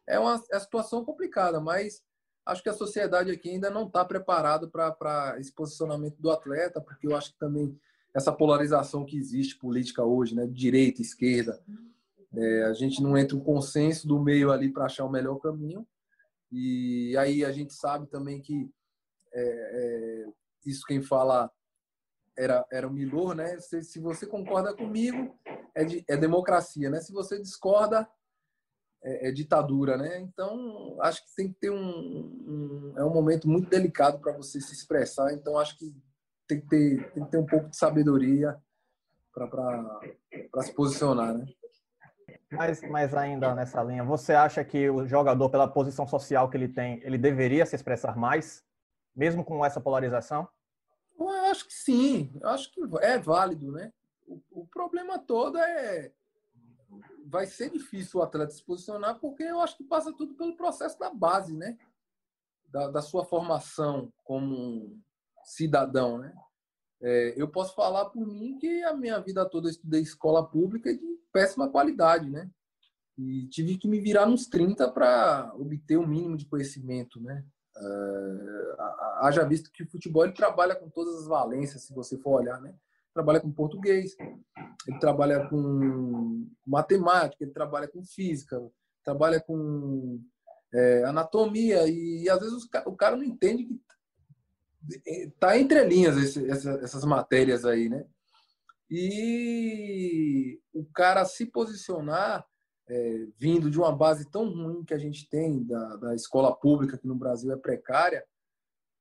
É 0.08 0.18
uma, 0.18 0.42
é 0.52 0.56
uma 0.56 0.60
situação 0.62 1.04
complicada, 1.04 1.60
mas 1.60 2.02
acho 2.46 2.64
que 2.64 2.70
a 2.70 2.74
sociedade 2.74 3.30
aqui 3.30 3.50
ainda 3.50 3.70
não 3.70 3.86
está 3.88 4.06
preparada 4.06 4.68
para 4.68 5.36
esse 5.38 5.54
posicionamento 5.54 6.16
do 6.18 6.32
atleta, 6.32 6.82
porque 6.82 7.06
eu 7.06 7.16
acho 7.16 7.34
que 7.34 7.38
também 7.38 7.78
essa 8.18 8.34
polarização 8.34 9.06
que 9.06 9.16
existe 9.16 9.56
política 9.60 10.04
hoje, 10.04 10.34
né? 10.34 10.48
Direita, 10.48 11.04
esquerda. 11.04 11.62
É, 12.36 12.64
a 12.64 12.74
gente 12.74 13.02
não 13.02 13.16
entra 13.16 13.38
um 13.38 13.40
consenso 13.40 14.08
do 14.08 14.20
meio 14.20 14.52
ali 14.52 14.72
para 14.72 14.86
achar 14.86 15.06
o 15.06 15.10
melhor 15.10 15.38
caminho. 15.38 15.88
E 16.52 17.16
aí 17.16 17.46
a 17.46 17.52
gente 17.52 17.74
sabe 17.74 18.08
também 18.08 18.42
que 18.42 18.72
é, 19.32 19.42
é, 19.42 20.26
isso 20.66 20.84
quem 20.88 21.00
fala 21.00 21.52
era, 22.36 22.66
era 22.72 22.88
o 22.88 22.92
Milor, 22.92 23.36
né? 23.36 23.60
Se, 23.60 23.84
se 23.84 24.00
você 24.00 24.26
concorda 24.26 24.76
comigo, 24.76 25.38
é, 25.76 25.86
de, 25.86 26.04
é 26.10 26.18
democracia, 26.18 26.90
né? 26.90 27.00
Se 27.00 27.14
você 27.14 27.40
discorda, 27.40 28.10
é, 29.04 29.28
é, 29.28 29.32
ditadura, 29.32 29.96
né? 29.96 30.20
Então, 30.22 30.98
acho 31.02 31.24
que 31.24 31.36
tem 31.36 31.50
que 31.50 31.60
ter 31.60 31.70
um, 31.70 31.78
um 31.78 32.94
é 32.98 33.06
um 33.06 33.14
momento 33.14 33.48
muito 33.48 33.70
delicado 33.70 34.20
para 34.20 34.36
você 34.36 34.60
se 34.60 34.74
expressar. 34.74 35.32
Então, 35.34 35.60
acho 35.60 35.78
que 35.78 35.96
tem 36.48 36.62
que 36.62 36.68
ter, 36.68 37.12
tem 37.12 37.26
que 37.26 37.32
ter 37.32 37.38
um 37.38 37.46
pouco 37.46 37.70
de 37.70 37.78
sabedoria 37.78 38.58
para 39.34 40.64
se 40.64 40.74
posicionar, 40.74 41.38
né? 41.38 41.46
Mas, 42.52 42.82
mas 42.82 43.14
ainda 43.14 43.54
nessa 43.54 43.84
linha, 43.84 44.04
você 44.04 44.34
acha 44.34 44.64
que 44.64 44.90
o 44.90 45.06
jogador, 45.06 45.50
pela 45.50 45.68
posição 45.68 46.08
social 46.08 46.50
que 46.50 46.56
ele 46.56 46.70
tem, 46.70 47.02
ele 47.04 47.18
deveria 47.18 47.66
se 47.66 47.76
expressar 47.76 48.18
mais, 48.18 48.64
mesmo 49.16 49.44
com 49.44 49.66
essa 49.66 49.82
polarização? 49.82 50.48
Eu 51.20 51.30
acho 51.52 51.66
que 51.66 51.74
sim, 51.74 52.32
eu 52.42 52.50
acho 52.50 52.72
que 52.72 52.82
é 53.02 53.18
válido, 53.18 53.72
né? 53.72 53.92
O, 54.26 54.42
o 54.52 54.68
problema 54.68 55.20
todo 55.20 55.58
é 55.58 56.12
vai 57.26 57.46
ser 57.46 57.70
difícil 57.70 58.20
o 58.20 58.24
atleta 58.24 58.52
se 58.52 58.64
posicionar 58.64 59.20
porque 59.20 59.44
eu 59.44 59.60
acho 59.60 59.76
que 59.76 59.84
passa 59.84 60.14
tudo 60.14 60.36
pelo 60.36 60.56
processo 60.56 60.98
da 60.98 61.14
base, 61.14 61.54
né? 61.54 61.78
Da, 62.70 62.90
da 62.90 63.02
sua 63.02 63.26
formação 63.26 64.12
como 64.24 64.98
cidadão, 65.48 66.18
né? 66.18 66.34
É, 67.02 67.34
eu 67.38 67.48
posso 67.48 67.74
falar 67.74 68.06
por 68.06 68.26
mim 68.28 68.58
que 68.58 68.84
a 68.84 68.94
minha 68.94 69.20
vida 69.20 69.48
toda 69.48 69.68
eu 69.68 69.72
estudei 69.72 70.02
escola 70.02 70.46
pública 70.46 70.94
de 70.94 71.20
péssima 71.32 71.70
qualidade, 71.70 72.30
né? 72.30 72.50
E 73.18 73.48
tive 73.48 73.78
que 73.78 73.88
me 73.88 74.00
virar 74.00 74.26
nos 74.26 74.48
30 74.48 74.92
para 74.92 75.54
obter 75.56 75.98
o 75.98 76.08
mínimo 76.08 76.36
de 76.36 76.46
conhecimento, 76.46 77.22
né? 77.22 77.46
É, 77.78 78.76
haja 79.22 79.48
visto 79.48 79.72
que 79.72 79.84
o 79.84 79.90
futebol 79.90 80.24
ele 80.26 80.34
trabalha 80.34 80.76
com 80.76 80.90
todas 80.90 81.22
as 81.22 81.28
valências, 81.28 81.84
se 81.84 81.94
você 81.94 82.18
for 82.18 82.42
olhar, 82.42 82.60
né? 82.60 82.76
Trabalha 83.14 83.40
com 83.40 83.52
português, 83.52 84.16
ele 84.88 85.00
trabalha 85.00 85.48
com 85.48 86.48
matemática, 86.66 87.44
ele 87.44 87.54
trabalha 87.54 87.88
com 87.88 88.04
física, 88.04 88.62
trabalha 89.04 89.40
com 89.40 90.20
é, 90.74 91.04
anatomia 91.06 91.88
e, 91.88 92.24
e, 92.24 92.30
às 92.30 92.40
vezes 92.40 92.68
o 92.86 92.96
cara 92.96 93.16
não 93.16 93.24
entende 93.24 93.64
que 93.64 93.80
tá 95.40 95.58
entre 95.58 95.84
linhas 95.86 96.18
esse, 96.18 96.50
essa, 96.50 96.72
essas 96.84 97.04
matérias 97.06 97.66
aí, 97.66 97.90
né? 97.90 98.06
E 98.90 100.60
o 100.74 100.86
cara 100.86 101.26
se 101.26 101.46
posicionar 101.46 102.46
é, 102.90 103.28
vindo 103.38 103.70
de 103.70 103.78
uma 103.78 103.92
base 103.92 104.30
tão 104.30 104.50
ruim 104.50 104.86
que 104.86 104.94
a 104.94 104.98
gente 104.98 105.30
tem 105.30 105.64
da, 105.66 105.96
da 105.98 106.16
escola 106.16 106.56
pública 106.56 106.98
que 106.98 107.08
no 107.08 107.16
Brasil 107.16 107.52
é 107.52 107.58
precária, 107.58 108.24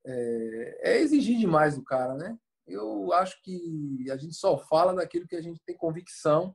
é, 0.04 0.80
é, 0.82 1.00
exigir 1.00 1.38
demais 1.38 1.76
do 1.76 1.84
cara, 1.84 2.14
né? 2.14 2.36
eu 2.66 3.12
acho 3.12 3.40
que 3.42 4.10
a 4.10 4.16
gente 4.16 4.34
só 4.34 4.58
fala 4.58 4.94
daquilo 4.94 5.26
que 5.26 5.36
a 5.36 5.40
gente 5.40 5.60
tem 5.64 5.76
convicção 5.76 6.54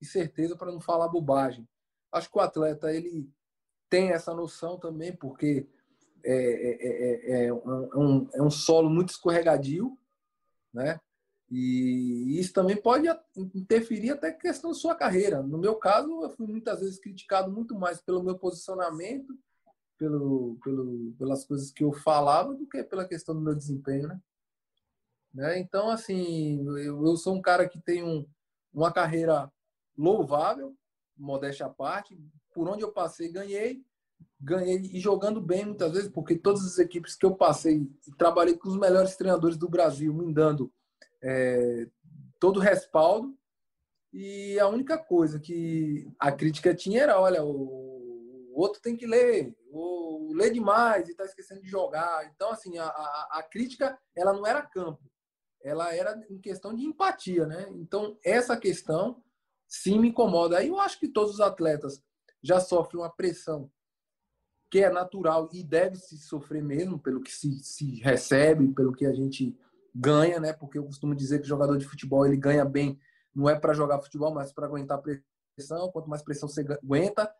e 0.00 0.06
certeza 0.06 0.56
para 0.56 0.72
não 0.72 0.80
falar 0.80 1.08
bobagem. 1.08 1.68
Acho 2.10 2.30
que 2.30 2.38
o 2.38 2.40
atleta 2.40 2.92
ele 2.92 3.30
tem 3.88 4.10
essa 4.12 4.34
noção 4.34 4.78
também, 4.78 5.14
porque 5.14 5.68
é, 6.24 6.34
é, 6.34 7.44
é, 7.44 7.46
é 7.46 7.52
um, 7.52 8.28
é 8.34 8.42
um 8.42 8.50
solo 8.50 8.88
muito 8.88 9.10
escorregadio, 9.10 9.98
né? 10.72 11.00
E 11.50 12.38
isso 12.40 12.52
também 12.54 12.80
pode 12.80 13.06
interferir 13.54 14.10
até 14.10 14.32
questão 14.32 14.70
da 14.70 14.76
sua 14.76 14.94
carreira. 14.94 15.42
No 15.42 15.58
meu 15.58 15.74
caso, 15.74 16.22
eu 16.22 16.30
fui 16.30 16.46
muitas 16.46 16.80
vezes 16.80 16.98
criticado 16.98 17.52
muito 17.52 17.74
mais 17.74 18.00
pelo 18.00 18.22
meu 18.22 18.38
posicionamento, 18.38 19.38
pelo, 19.98 20.58
pelo, 20.64 21.12
pelas 21.18 21.44
coisas 21.44 21.70
que 21.70 21.84
eu 21.84 21.92
falava, 21.92 22.54
do 22.54 22.66
que 22.66 22.82
pela 22.82 23.06
questão 23.06 23.34
do 23.34 23.42
meu 23.42 23.54
desempenho, 23.54 24.08
né? 24.08 24.20
né? 25.34 25.58
Então, 25.58 25.90
assim, 25.90 26.66
eu, 26.66 27.06
eu 27.06 27.16
sou 27.18 27.34
um 27.34 27.42
cara 27.42 27.68
que 27.68 27.78
tem 27.78 28.02
um, 28.02 28.26
uma 28.72 28.90
carreira 28.90 29.52
louvável, 29.96 30.74
modéstia 31.14 31.66
à 31.66 31.70
parte. 31.70 32.18
Por 32.54 32.66
onde 32.66 32.82
eu 32.82 32.92
passei, 32.92 33.30
ganhei. 33.30 33.84
Ganhei 34.44 34.78
e 34.78 34.98
jogando 34.98 35.40
bem 35.40 35.64
muitas 35.66 35.92
vezes, 35.92 36.08
porque 36.08 36.36
todas 36.36 36.66
as 36.66 36.78
equipes 36.78 37.14
que 37.14 37.24
eu 37.24 37.34
passei, 37.34 37.88
trabalhei 38.18 38.56
com 38.56 38.68
os 38.68 38.76
melhores 38.76 39.14
treinadores 39.14 39.56
do 39.56 39.68
Brasil, 39.68 40.12
me 40.12 40.32
dando 40.34 40.72
é, 41.22 41.86
todo 42.40 42.56
o 42.56 42.60
respaldo. 42.60 43.36
E 44.12 44.58
a 44.58 44.66
única 44.68 44.98
coisa 44.98 45.38
que 45.38 46.10
a 46.18 46.32
crítica 46.32 46.74
tinha 46.74 47.02
era: 47.02 47.20
olha, 47.20 47.44
o, 47.44 48.52
outro 48.54 48.80
tem 48.80 48.96
que 48.96 49.06
ler, 49.06 49.56
o 49.70 50.32
lê 50.34 50.50
demais 50.50 51.08
e 51.08 51.12
está 51.12 51.24
esquecendo 51.24 51.62
de 51.62 51.68
jogar. 51.68 52.26
Então, 52.34 52.50
assim, 52.50 52.78
a, 52.78 52.86
a, 52.86 53.28
a, 53.38 53.42
crítica 53.42 53.98
ela 54.14 54.32
não 54.32 54.46
era 54.46 54.62
campo, 54.62 55.02
ela 55.62 55.94
era 55.94 56.20
em 56.28 56.38
questão 56.38 56.74
de 56.74 56.84
empatia, 56.84 57.46
né? 57.46 57.68
Então, 57.70 58.18
essa 58.24 58.56
questão 58.56 59.22
sim 59.68 59.98
me 59.98 60.08
incomoda. 60.08 60.58
Aí 60.58 60.68
eu 60.68 60.78
acho 60.78 60.98
que 60.98 61.08
todos 61.08 61.34
os 61.34 61.40
atletas 61.40 62.02
já 62.42 62.60
sofrem 62.60 63.00
uma 63.00 63.10
pressão 63.10 63.70
que 64.72 64.78
é 64.78 64.88
natural 64.88 65.50
e 65.52 65.62
deve 65.62 65.96
se 65.96 66.16
sofrer 66.16 66.64
mesmo 66.64 66.98
pelo 66.98 67.20
que 67.20 67.30
se, 67.30 67.62
se 67.62 67.96
recebe, 67.96 68.72
pelo 68.72 68.94
que 68.94 69.04
a 69.04 69.12
gente 69.12 69.54
ganha, 69.94 70.40
né? 70.40 70.54
Porque 70.54 70.78
eu 70.78 70.84
costumo 70.84 71.14
dizer 71.14 71.42
que 71.42 71.46
jogador 71.46 71.76
de 71.76 71.84
futebol 71.84 72.26
ele 72.26 72.38
ganha 72.38 72.64
bem, 72.64 72.98
não 73.34 73.50
é 73.50 73.54
para 73.54 73.74
jogar 73.74 74.00
futebol, 74.00 74.32
mas 74.32 74.50
para 74.50 74.64
aguentar 74.64 75.02
pressão. 75.02 75.92
Quanto 75.92 76.08
mais 76.08 76.22
pressão 76.22 76.48
você 76.48 76.62
aguenta, 76.62 77.30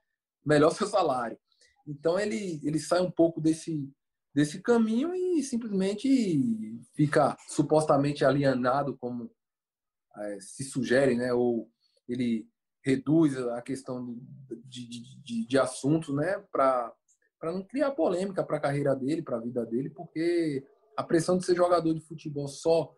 melhor 0.44 0.72
seu 0.76 0.86
salário. 0.86 1.38
Então 1.86 2.20
ele 2.20 2.60
ele 2.62 2.78
sai 2.78 3.00
um 3.00 3.10
pouco 3.10 3.40
desse 3.40 3.90
desse 4.34 4.60
caminho 4.60 5.14
e 5.14 5.42
simplesmente 5.42 6.82
fica 6.94 7.34
supostamente 7.48 8.26
alienado, 8.26 8.94
como 8.98 9.30
é, 10.18 10.38
se 10.38 10.64
sugere, 10.64 11.16
né? 11.16 11.32
Ou 11.32 11.66
ele 12.06 12.46
reduz 12.84 13.38
a 13.38 13.62
questão 13.62 14.18
de, 14.66 14.86
de, 14.86 15.22
de, 15.22 15.46
de 15.46 15.58
assuntos, 15.58 16.14
né? 16.14 16.38
Para 16.52 16.94
não 17.50 17.64
criar 17.64 17.90
polêmica 17.92 18.44
para 18.44 18.58
a 18.58 18.60
carreira 18.60 18.94
dele, 18.94 19.22
para 19.22 19.38
a 19.38 19.40
vida 19.40 19.64
dele, 19.66 19.90
porque 19.90 20.64
a 20.96 21.02
pressão 21.02 21.36
de 21.36 21.44
ser 21.44 21.56
jogador 21.56 21.92
de 21.94 22.00
futebol 22.00 22.46
só 22.46 22.94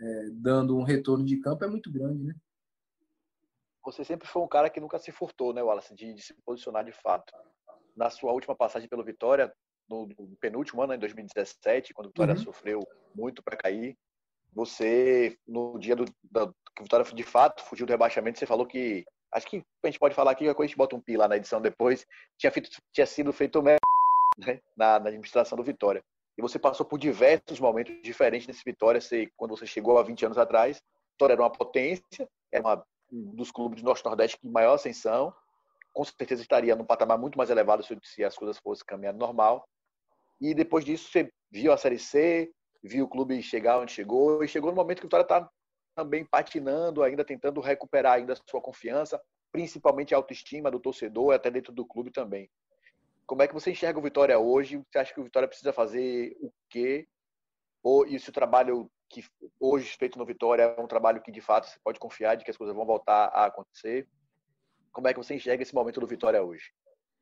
é, 0.00 0.30
dando 0.32 0.76
um 0.76 0.84
retorno 0.84 1.24
de 1.24 1.38
campo 1.38 1.64
é 1.64 1.68
muito 1.68 1.90
grande, 1.90 2.22
né? 2.22 2.34
Você 3.84 4.04
sempre 4.04 4.28
foi 4.28 4.42
um 4.42 4.48
cara 4.48 4.68
que 4.68 4.80
nunca 4.80 4.98
se 4.98 5.10
furtou, 5.10 5.54
né, 5.54 5.62
Wallace, 5.62 5.94
de, 5.94 6.12
de 6.12 6.22
se 6.22 6.34
posicionar 6.44 6.84
de 6.84 6.92
fato. 6.92 7.32
Na 7.96 8.10
sua 8.10 8.32
última 8.32 8.54
passagem 8.54 8.88
pelo 8.88 9.02
Vitória, 9.02 9.52
no, 9.88 10.06
no 10.06 10.36
penúltimo 10.36 10.82
ano, 10.82 10.92
em 10.92 10.98
2017, 10.98 11.94
quando 11.94 12.06
o 12.06 12.10
Vitória 12.10 12.34
uhum. 12.34 12.40
sofreu 12.40 12.86
muito 13.14 13.42
para 13.42 13.56
cair, 13.56 13.96
você, 14.52 15.38
no 15.46 15.78
dia 15.78 15.96
do, 15.96 16.04
da, 16.30 16.46
que 16.46 16.80
o 16.80 16.84
Vitória 16.84 17.04
de 17.04 17.22
fato 17.22 17.62
fugiu 17.64 17.86
do 17.86 17.90
rebaixamento, 17.90 18.38
você 18.38 18.46
falou 18.46 18.66
que. 18.66 19.04
Acho 19.32 19.46
que 19.46 19.62
a 19.82 19.86
gente 19.86 19.98
pode 19.98 20.14
falar 20.14 20.30
aqui, 20.30 20.48
a 20.48 20.62
gente 20.62 20.76
bota 20.76 20.96
um 20.96 21.00
pi 21.00 21.16
lá 21.16 21.28
na 21.28 21.36
edição 21.36 21.60
depois. 21.60 22.06
Tinha, 22.38 22.50
feito, 22.50 22.70
tinha 22.92 23.06
sido 23.06 23.30
feito 23.30 23.62
né, 24.38 24.60
na, 24.76 24.98
na 25.00 25.08
administração 25.08 25.56
do 25.56 25.64
Vitória. 25.64 26.02
E 26.36 26.42
você 26.42 26.58
passou 26.58 26.86
por 26.86 26.98
diversos 26.98 27.58
momentos 27.58 28.00
diferentes 28.00 28.46
nesse 28.46 28.62
Vitória. 28.64 29.00
Você, 29.00 29.28
quando 29.36 29.56
você 29.56 29.66
chegou 29.66 29.98
há 29.98 30.02
20 30.02 30.26
anos 30.26 30.38
atrás, 30.38 30.80
Vitória 31.12 31.34
era 31.34 31.42
uma 31.42 31.50
potência, 31.50 32.28
era 32.52 32.64
uma, 32.64 32.86
um 33.12 33.34
dos 33.34 33.50
clubes 33.50 33.82
do 33.82 33.86
Norte-Nordeste 33.86 34.38
com 34.38 34.48
maior 34.48 34.74
ascensão. 34.74 35.34
Com 35.92 36.04
certeza 36.04 36.40
estaria 36.40 36.76
num 36.76 36.84
patamar 36.84 37.18
muito 37.18 37.36
mais 37.36 37.50
elevado 37.50 37.82
se, 37.82 37.98
se 38.04 38.22
as 38.22 38.36
coisas 38.36 38.56
fossem 38.58 38.86
caminhando 38.86 39.18
normal. 39.18 39.68
E 40.40 40.54
depois 40.54 40.84
disso, 40.84 41.10
você 41.10 41.28
viu 41.50 41.72
a 41.72 41.76
Série 41.76 41.98
C, 41.98 42.52
viu 42.84 43.06
o 43.06 43.08
clube 43.08 43.42
chegar 43.42 43.80
onde 43.80 43.90
chegou, 43.90 44.44
e 44.44 44.48
chegou 44.48 44.70
no 44.70 44.76
momento 44.76 45.00
que 45.00 45.06
o 45.06 45.08
Vitória 45.08 45.24
está 45.24 45.50
também 45.96 46.24
patinando, 46.24 47.02
ainda 47.02 47.24
tentando 47.24 47.60
recuperar 47.60 48.12
ainda 48.12 48.34
a 48.34 48.36
sua 48.48 48.60
confiança, 48.60 49.20
principalmente 49.50 50.14
a 50.14 50.16
autoestima 50.16 50.70
do 50.70 50.78
torcedor, 50.78 51.34
até 51.34 51.50
dentro 51.50 51.72
do 51.72 51.84
clube 51.84 52.12
também. 52.12 52.48
Como 53.28 53.42
é 53.42 53.46
que 53.46 53.52
você 53.52 53.70
enxerga 53.72 53.98
o 53.98 54.02
Vitória 54.02 54.38
hoje? 54.38 54.82
Você 54.90 54.98
acha 54.98 55.12
que 55.12 55.20
o 55.20 55.24
Vitória 55.24 55.46
precisa 55.46 55.70
fazer 55.70 56.34
o 56.40 56.50
quê? 56.70 57.06
Ou 57.82 58.06
e 58.06 58.18
se 58.18 58.30
o 58.30 58.32
trabalho 58.32 58.90
que 59.06 59.22
hoje 59.60 59.94
feito 59.98 60.18
no 60.18 60.24
Vitória 60.24 60.62
é 60.62 60.80
um 60.80 60.86
trabalho 60.86 61.20
que 61.20 61.30
de 61.30 61.42
fato 61.42 61.68
você 61.68 61.78
pode 61.84 62.00
confiar 62.00 62.36
de 62.36 62.44
que 62.44 62.50
as 62.50 62.56
coisas 62.56 62.74
vão 62.74 62.86
voltar 62.86 63.26
a 63.26 63.44
acontecer? 63.44 64.08
Como 64.90 65.06
é 65.08 65.12
que 65.12 65.22
você 65.22 65.34
enxerga 65.34 65.62
esse 65.62 65.74
momento 65.74 66.00
do 66.00 66.06
Vitória 66.06 66.42
hoje? 66.42 66.72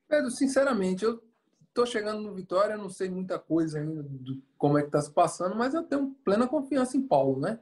Pedro, 0.09 0.31
sinceramente, 0.31 1.05
eu 1.05 1.21
estou 1.69 1.85
chegando 1.85 2.23
no 2.23 2.33
Vitória, 2.33 2.77
não 2.77 2.89
sei 2.89 3.11
muita 3.11 3.37
coisa 3.37 3.81
ainda 3.81 4.05
do 4.05 4.41
como 4.57 4.79
é 4.79 4.83
que 4.83 4.89
está 4.89 5.01
se 5.01 5.11
passando, 5.11 5.57
mas 5.57 5.75
eu 5.75 5.83
tenho 5.83 6.15
plena 6.25 6.47
confiança 6.47 6.97
em 6.97 7.03
Paulo, 7.03 7.41
né? 7.41 7.59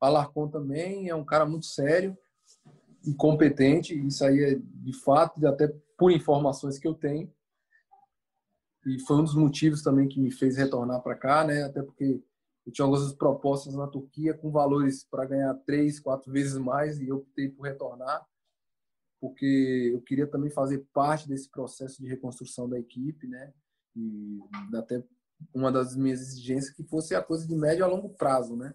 Alarcon 0.00 0.48
também 0.48 1.08
é 1.08 1.14
um 1.14 1.24
cara 1.24 1.46
muito 1.46 1.66
sério 1.66 2.18
e 3.06 3.14
competente, 3.14 3.96
isso 3.96 4.24
aí 4.24 4.42
é 4.42 4.54
de 4.58 4.92
fato, 5.04 5.46
até 5.46 5.72
por 5.96 6.10
informações 6.10 6.80
que 6.80 6.88
eu 6.88 6.92
tenho 6.92 7.32
e 8.86 8.98
foi 9.00 9.16
um 9.16 9.24
dos 9.24 9.34
motivos 9.34 9.82
também 9.82 10.08
que 10.08 10.20
me 10.20 10.30
fez 10.30 10.56
retornar 10.56 11.02
para 11.02 11.16
cá, 11.16 11.44
né? 11.44 11.64
Até 11.64 11.82
porque 11.82 12.22
eu 12.64 12.72
tinha 12.72 12.84
algumas 12.84 13.12
propostas 13.12 13.74
na 13.74 13.86
Turquia 13.86 14.34
com 14.34 14.50
valores 14.50 15.04
para 15.04 15.26
ganhar 15.26 15.54
três, 15.66 16.00
quatro 16.00 16.32
vezes 16.32 16.56
mais 16.56 16.98
e 16.98 17.08
eu 17.08 17.16
optei 17.16 17.48
por 17.48 17.62
retornar 17.62 18.26
porque 19.20 19.90
eu 19.92 20.00
queria 20.02 20.26
também 20.26 20.50
fazer 20.50 20.86
parte 20.92 21.28
desse 21.28 21.50
processo 21.50 22.00
de 22.00 22.08
reconstrução 22.08 22.68
da 22.68 22.78
equipe, 22.78 23.26
né? 23.26 23.52
E 23.94 24.38
até 24.74 25.02
uma 25.54 25.72
das 25.72 25.96
minhas 25.96 26.20
exigências 26.20 26.74
que 26.74 26.84
fosse 26.84 27.14
a 27.14 27.22
coisa 27.22 27.46
de 27.46 27.54
médio 27.54 27.84
a 27.84 27.88
longo 27.88 28.10
prazo, 28.10 28.56
né? 28.56 28.74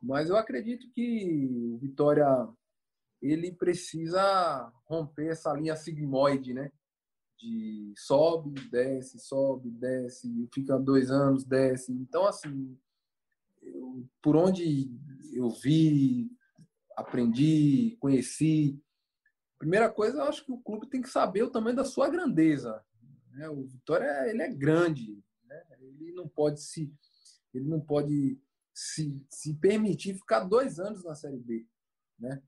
Mas 0.00 0.28
eu 0.28 0.36
acredito 0.36 0.90
que 0.90 1.48
o 1.72 1.78
Vitória 1.78 2.26
ele 3.20 3.52
precisa 3.52 4.72
romper 4.84 5.28
essa 5.28 5.52
linha 5.52 5.76
sigmoide, 5.76 6.54
né? 6.54 6.72
De 7.42 7.92
sobe, 7.96 8.52
desce, 8.70 9.18
sobe, 9.18 9.68
desce, 9.70 10.48
fica 10.54 10.78
dois 10.78 11.10
anos, 11.10 11.44
desce. 11.44 11.92
Então, 11.92 12.24
assim, 12.24 12.78
eu, 13.60 14.08
por 14.22 14.36
onde 14.36 14.88
eu 15.32 15.50
vi, 15.50 16.30
aprendi, 16.96 17.96
conheci, 17.98 18.80
primeira 19.58 19.90
coisa, 19.90 20.18
eu 20.18 20.24
acho 20.24 20.44
que 20.44 20.52
o 20.52 20.60
clube 20.60 20.88
tem 20.88 21.02
que 21.02 21.10
saber 21.10 21.42
o 21.42 21.50
tamanho 21.50 21.76
da 21.76 21.84
sua 21.84 22.08
grandeza. 22.08 22.80
Né? 23.32 23.48
O 23.48 23.64
Vitória, 23.64 24.28
ele 24.30 24.42
é 24.42 24.48
grande, 24.48 25.20
né? 25.44 25.62
ele 25.80 26.12
não 26.12 26.28
pode 26.28 26.60
se, 26.60 26.94
ele 27.52 27.66
não 27.68 27.80
pode 27.80 28.40
se, 28.72 29.20
se 29.28 29.54
permitir 29.54 30.14
ficar 30.14 30.44
dois 30.44 30.78
anos 30.78 31.02
na 31.02 31.14
Série 31.14 31.38
B, 31.38 31.66
né? 32.18 32.40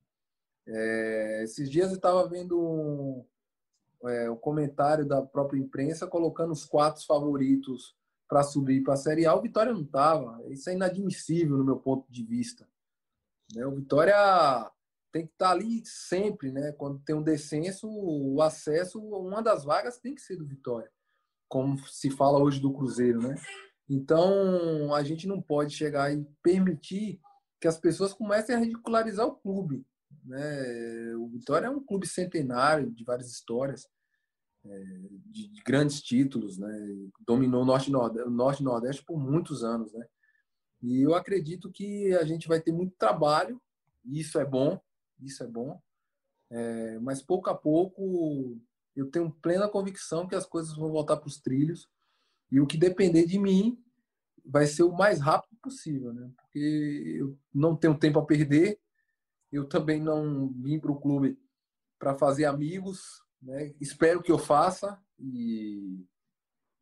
É, 0.66 1.42
esses 1.44 1.70
dias 1.70 1.90
eu 1.90 1.96
estava 1.96 2.26
vendo 2.26 2.58
um, 2.58 3.26
é, 4.08 4.28
o 4.30 4.36
comentário 4.36 5.06
da 5.06 5.22
própria 5.22 5.58
imprensa 5.58 6.06
colocando 6.06 6.52
os 6.52 6.64
quatro 6.64 7.04
favoritos 7.04 7.94
para 8.28 8.42
subir 8.42 8.82
para 8.82 8.94
a 8.94 8.96
Série 8.96 9.26
A, 9.26 9.34
o 9.34 9.42
Vitória 9.42 9.72
não 9.72 9.82
estava. 9.82 10.42
Isso 10.48 10.68
é 10.70 10.74
inadmissível 10.74 11.56
no 11.56 11.64
meu 11.64 11.76
ponto 11.76 12.10
de 12.10 12.24
vista. 12.24 12.68
Né? 13.54 13.66
O 13.66 13.74
Vitória 13.74 14.16
tem 15.12 15.26
que 15.26 15.32
estar 15.32 15.46
tá 15.46 15.52
ali 15.52 15.82
sempre, 15.84 16.50
né? 16.50 16.72
Quando 16.72 16.98
tem 17.04 17.14
um 17.14 17.22
descenso, 17.22 17.88
o 17.88 18.42
acesso, 18.42 19.00
uma 19.00 19.42
das 19.42 19.64
vagas 19.64 19.98
tem 19.98 20.14
que 20.14 20.20
ser 20.20 20.36
do 20.36 20.46
Vitória, 20.46 20.90
como 21.48 21.78
se 21.86 22.10
fala 22.10 22.38
hoje 22.38 22.60
do 22.60 22.72
Cruzeiro, 22.72 23.22
né? 23.22 23.36
Então, 23.88 24.92
a 24.94 25.02
gente 25.04 25.28
não 25.28 25.40
pode 25.40 25.74
chegar 25.74 26.12
e 26.12 26.26
permitir 26.42 27.20
que 27.60 27.68
as 27.68 27.78
pessoas 27.78 28.12
comecem 28.12 28.54
a 28.54 28.58
ridicularizar 28.58 29.26
o 29.26 29.36
clube. 29.36 29.86
Né? 30.24 31.14
O 31.16 31.28
Vitória 31.28 31.66
é 31.66 31.70
um 31.70 31.84
clube 31.84 32.06
centenário, 32.06 32.90
de 32.90 33.04
várias 33.04 33.28
histórias 33.30 33.88
de, 35.26 35.48
de, 35.48 35.62
grandes 35.62 36.00
títulos, 36.00 36.56
né? 36.58 36.70
Dominou 37.26 37.62
o 37.62 37.66
Norte, 37.66 37.90
Nordeste, 37.90 38.62
e 38.62 38.64
Nordeste 38.64 39.04
por 39.04 39.18
muitos 39.18 39.62
anos, 39.62 39.92
né? 39.92 40.06
E 40.82 41.02
eu 41.02 41.14
acredito 41.14 41.70
que 41.70 42.14
a 42.14 42.24
gente 42.24 42.48
vai 42.48 42.60
ter 42.60 42.72
muito 42.72 42.94
trabalho, 42.96 43.60
e 44.04 44.20
isso 44.20 44.38
é 44.38 44.44
bom, 44.44 44.80
isso 45.20 45.42
é 45.42 45.46
bom. 45.46 45.80
É, 46.50 46.98
mas 47.00 47.22
pouco 47.22 47.50
a 47.50 47.54
pouco 47.54 48.58
eu 48.94 49.10
tenho 49.10 49.30
plena 49.42 49.68
convicção 49.68 50.26
que 50.26 50.34
as 50.34 50.46
coisas 50.46 50.74
vão 50.76 50.90
voltar 50.90 51.16
para 51.16 51.28
os 51.28 51.40
trilhos. 51.40 51.88
E 52.50 52.60
o 52.60 52.66
que 52.66 52.76
depender 52.76 53.26
de 53.26 53.38
mim, 53.38 53.78
vai 54.44 54.66
ser 54.66 54.82
o 54.82 54.92
mais 54.92 55.20
rápido 55.20 55.56
possível, 55.62 56.12
né? 56.12 56.30
Porque 56.36 57.16
eu 57.18 57.36
não 57.52 57.74
tenho 57.74 57.98
tempo 57.98 58.18
a 58.18 58.26
perder. 58.26 58.78
Eu 59.54 59.64
também 59.64 60.00
não 60.00 60.48
vim 60.48 60.80
para 60.80 60.90
o 60.90 61.00
clube 61.00 61.38
para 61.96 62.18
fazer 62.18 62.44
amigos, 62.44 63.22
né? 63.40 63.72
Espero 63.80 64.20
que 64.20 64.32
eu 64.32 64.38
faça 64.38 65.00
e, 65.16 66.04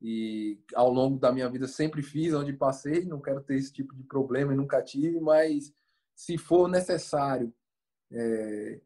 e 0.00 0.58
ao 0.74 0.90
longo 0.90 1.18
da 1.18 1.30
minha 1.30 1.50
vida 1.50 1.68
sempre 1.68 2.02
fiz 2.02 2.32
onde 2.32 2.54
passei. 2.54 3.04
Não 3.04 3.20
quero 3.20 3.42
ter 3.42 3.56
esse 3.56 3.70
tipo 3.70 3.94
de 3.94 4.02
problema 4.04 4.54
e 4.54 4.56
nunca 4.56 4.82
tive, 4.82 5.20
mas 5.20 5.70
se 6.14 6.38
for 6.38 6.66
necessário 6.66 7.52
é, 8.10 8.80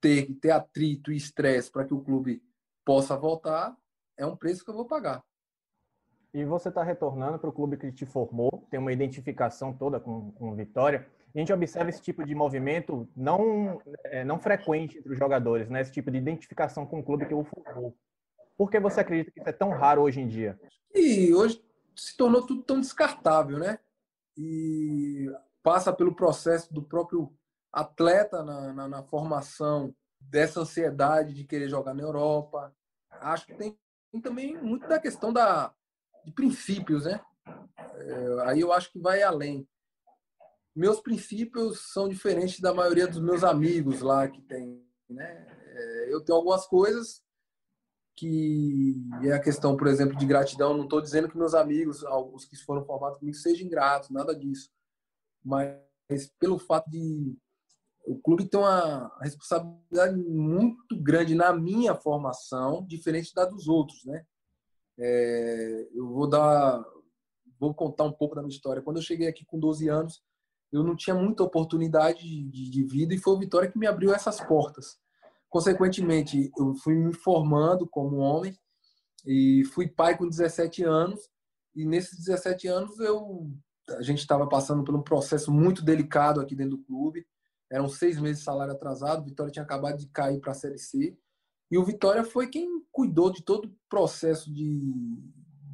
ter 0.00 0.32
ter 0.34 0.52
atrito 0.52 1.10
e 1.10 1.16
estresse 1.16 1.68
para 1.68 1.84
que 1.84 1.94
o 1.94 2.00
clube 2.00 2.40
possa 2.84 3.16
voltar, 3.16 3.76
é 4.16 4.24
um 4.24 4.36
preço 4.36 4.64
que 4.64 4.70
eu 4.70 4.74
vou 4.76 4.86
pagar. 4.86 5.20
E 6.32 6.44
você 6.44 6.68
está 6.68 6.84
retornando 6.84 7.40
para 7.40 7.50
o 7.50 7.52
clube 7.52 7.76
que 7.76 7.90
te 7.90 8.06
formou, 8.06 8.66
tem 8.70 8.78
uma 8.78 8.92
identificação 8.92 9.76
toda 9.76 9.98
com, 9.98 10.30
com 10.30 10.54
Vitória. 10.54 11.10
A 11.34 11.38
gente 11.38 11.52
observa 11.52 11.88
esse 11.88 12.02
tipo 12.02 12.24
de 12.24 12.34
movimento 12.34 13.08
não, 13.16 13.80
é, 14.04 14.24
não 14.24 14.38
frequente 14.38 14.98
entre 14.98 15.12
os 15.12 15.18
jogadores, 15.18 15.68
né? 15.70 15.80
esse 15.80 15.92
tipo 15.92 16.10
de 16.10 16.18
identificação 16.18 16.84
com 16.84 17.00
o 17.00 17.02
clube 17.02 17.26
que 17.26 17.34
o 17.34 17.44
formou. 17.44 17.96
Por 18.56 18.70
que 18.70 18.78
você 18.78 19.00
acredita 19.00 19.30
que 19.30 19.40
isso 19.40 19.48
é 19.48 19.52
tão 19.52 19.70
raro 19.70 20.02
hoje 20.02 20.20
em 20.20 20.28
dia? 20.28 20.60
E 20.94 21.32
hoje 21.32 21.64
se 21.96 22.16
tornou 22.16 22.46
tudo 22.46 22.62
tão 22.62 22.80
descartável, 22.80 23.58
né? 23.58 23.78
E 24.36 25.26
passa 25.62 25.92
pelo 25.92 26.14
processo 26.14 26.72
do 26.72 26.82
próprio 26.82 27.32
atleta 27.72 28.42
na, 28.42 28.72
na, 28.72 28.88
na 28.88 29.02
formação 29.02 29.94
dessa 30.20 30.60
ansiedade 30.60 31.34
de 31.34 31.44
querer 31.44 31.68
jogar 31.68 31.94
na 31.94 32.02
Europa. 32.02 32.74
Acho 33.10 33.46
que 33.46 33.54
tem, 33.54 33.78
tem 34.10 34.20
também 34.20 34.56
muito 34.60 34.86
da 34.86 34.98
questão 34.98 35.32
da, 35.32 35.72
de 36.24 36.32
princípios, 36.32 37.04
né? 37.04 37.20
É, 37.94 38.48
aí 38.48 38.60
eu 38.60 38.72
acho 38.72 38.92
que 38.92 38.98
vai 38.98 39.22
além. 39.22 39.66
Meus 40.74 41.00
princípios 41.00 41.92
são 41.92 42.08
diferentes 42.08 42.60
da 42.60 42.72
maioria 42.72 43.06
dos 43.06 43.20
meus 43.20 43.44
amigos 43.44 44.00
lá 44.00 44.28
que 44.28 44.40
tem, 44.42 44.82
né? 45.08 45.46
É, 45.74 46.14
eu 46.14 46.20
tenho 46.22 46.36
algumas 46.36 46.66
coisas 46.66 47.22
que 48.14 49.02
é 49.22 49.32
a 49.32 49.40
questão, 49.40 49.76
por 49.76 49.86
exemplo, 49.86 50.16
de 50.16 50.26
gratidão. 50.26 50.76
Não 50.76 50.84
estou 50.84 51.00
dizendo 51.00 51.28
que 51.28 51.36
meus 51.36 51.54
amigos, 51.54 52.04
alguns 52.04 52.44
que 52.44 52.56
foram 52.56 52.84
formados 52.84 53.18
comigo, 53.18 53.36
sejam 53.36 53.66
ingratos, 53.66 54.10
nada 54.10 54.34
disso. 54.34 54.70
Mas 55.44 55.76
pelo 56.38 56.58
fato 56.58 56.90
de 56.90 57.36
o 58.04 58.18
clube 58.18 58.48
tem 58.48 58.58
uma 58.58 59.16
responsabilidade 59.20 60.16
muito 60.16 61.00
grande 61.00 61.34
na 61.34 61.52
minha 61.52 61.94
formação, 61.94 62.84
diferente 62.86 63.32
da 63.32 63.44
dos 63.44 63.68
outros, 63.68 64.04
né? 64.04 64.24
É, 64.98 65.88
eu 65.94 66.08
vou 66.08 66.28
dar, 66.28 66.84
vou 67.58 67.72
contar 67.72 68.04
um 68.04 68.12
pouco 68.12 68.34
da 68.34 68.42
minha 68.42 68.54
história. 68.54 68.82
Quando 68.82 68.96
eu 68.96 69.02
cheguei 69.02 69.28
aqui 69.28 69.44
com 69.44 69.58
12 69.58 69.88
anos, 69.88 70.22
eu 70.72 70.82
não 70.82 70.96
tinha 70.96 71.14
muita 71.14 71.42
oportunidade 71.42 72.20
de, 72.22 72.70
de 72.70 72.82
vida 72.84 73.14
e 73.14 73.18
foi 73.18 73.34
o 73.34 73.38
Vitória 73.38 73.70
que 73.70 73.78
me 73.78 73.86
abriu 73.86 74.14
essas 74.14 74.40
portas. 74.40 74.98
Consequentemente, 75.50 76.50
eu 76.58 76.74
fui 76.76 76.94
me 76.94 77.12
formando 77.12 77.86
como 77.86 78.16
homem 78.16 78.56
e 79.26 79.64
fui 79.74 79.86
pai 79.86 80.16
com 80.16 80.26
17 80.26 80.82
anos. 80.82 81.20
E 81.74 81.84
nesses 81.84 82.18
17 82.18 82.68
anos 82.68 82.98
eu 83.00 83.50
a 83.88 84.02
gente 84.02 84.20
estava 84.20 84.48
passando 84.48 84.84
por 84.84 84.94
um 84.94 85.02
processo 85.02 85.52
muito 85.52 85.84
delicado 85.84 86.40
aqui 86.40 86.54
dentro 86.54 86.76
do 86.76 86.84
clube. 86.84 87.26
Eram 87.70 87.88
seis 87.88 88.18
meses 88.18 88.38
de 88.38 88.44
salário 88.44 88.72
atrasado. 88.72 89.22
O 89.22 89.24
Vitória 89.24 89.52
tinha 89.52 89.64
acabado 89.64 89.98
de 89.98 90.06
cair 90.06 90.40
para 90.40 90.52
a 90.52 90.54
Série 90.54 90.78
C. 90.78 91.16
E 91.70 91.78
o 91.78 91.84
Vitória 91.84 92.22
foi 92.22 92.48
quem 92.48 92.82
cuidou 92.90 93.30
de 93.30 93.42
todo 93.42 93.66
o 93.66 93.74
processo 93.88 94.52
de, 94.52 94.80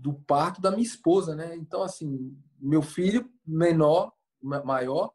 do 0.01 0.15
parto 0.15 0.61
da 0.61 0.71
minha 0.71 0.83
esposa, 0.83 1.35
né? 1.35 1.57
Então, 1.57 1.83
assim, 1.83 2.37
meu 2.59 2.83
filho 2.83 3.29
menor, 3.47 4.13
maior, 4.43 5.13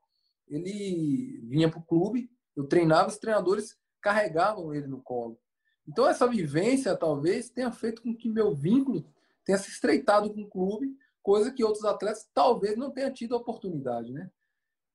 ele 0.48 1.42
vinha 1.44 1.70
para 1.70 1.80
o 1.80 1.84
clube, 1.84 2.30
eu 2.56 2.68
treinava, 2.68 3.10
os 3.10 3.18
treinadores 3.18 3.78
carregavam 4.02 4.74
ele 4.74 4.88
no 4.88 5.02
colo. 5.02 5.40
Então, 5.88 6.08
essa 6.08 6.28
vivência 6.28 6.96
talvez 6.96 7.50
tenha 7.50 7.72
feito 7.72 8.02
com 8.02 8.16
que 8.16 8.30
meu 8.30 8.54
vínculo 8.54 9.06
tenha 9.44 9.58
se 9.58 9.70
estreitado 9.70 10.34
com 10.34 10.42
o 10.42 10.50
clube, 10.50 10.96
coisa 11.22 11.52
que 11.52 11.64
outros 11.64 11.86
atletas 11.86 12.30
talvez 12.34 12.78
não 12.78 12.92
tenham 12.92 13.12
tido 13.12 13.36
a 13.36 13.38
oportunidade, 13.38 14.12
né? 14.12 14.30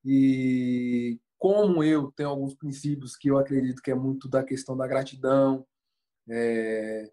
E 0.04 1.18
como 1.38 1.82
eu 1.82 2.10
tenho 2.12 2.28
alguns 2.28 2.54
princípios 2.54 3.16
que 3.16 3.30
eu 3.30 3.38
acredito 3.38 3.82
que 3.82 3.90
é 3.90 3.94
muito 3.94 4.28
da 4.28 4.42
questão 4.42 4.76
da 4.76 4.86
gratidão, 4.86 5.66
é, 6.28 7.10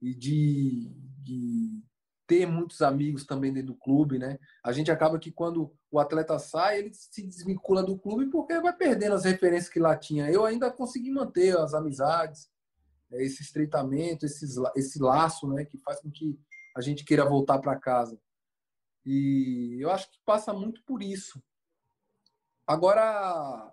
e 0.00 0.14
de, 0.14 0.92
de, 1.22 1.82
ter 2.28 2.46
muitos 2.46 2.82
amigos 2.82 3.24
também 3.24 3.50
dentro 3.50 3.72
do 3.72 3.78
clube, 3.78 4.18
né? 4.18 4.38
A 4.62 4.70
gente 4.70 4.90
acaba 4.90 5.18
que 5.18 5.32
quando 5.32 5.74
o 5.90 5.98
atleta 5.98 6.38
sai, 6.38 6.78
ele 6.78 6.92
se 6.92 7.26
desvincula 7.26 7.82
do 7.82 7.98
clube 7.98 8.30
porque 8.30 8.60
vai 8.60 8.76
perdendo 8.76 9.14
as 9.14 9.24
referências 9.24 9.72
que 9.72 9.80
lá 9.80 9.96
tinha. 9.96 10.30
Eu 10.30 10.44
ainda 10.44 10.70
consegui 10.70 11.10
manter 11.10 11.56
as 11.56 11.72
amizades, 11.72 12.50
é, 13.10 13.24
esse 13.24 13.42
estreitamento, 13.42 14.26
esse 14.26 15.02
laço, 15.02 15.48
né? 15.48 15.64
Que 15.64 15.78
faz 15.78 16.00
com 16.02 16.10
que 16.10 16.38
a 16.76 16.82
gente 16.82 17.02
queira 17.02 17.24
voltar 17.24 17.58
para 17.60 17.80
casa. 17.80 18.20
E 19.06 19.78
eu 19.80 19.90
acho 19.90 20.10
que 20.10 20.18
passa 20.26 20.52
muito 20.52 20.82
por 20.84 21.02
isso. 21.02 21.42
Agora, 22.66 23.72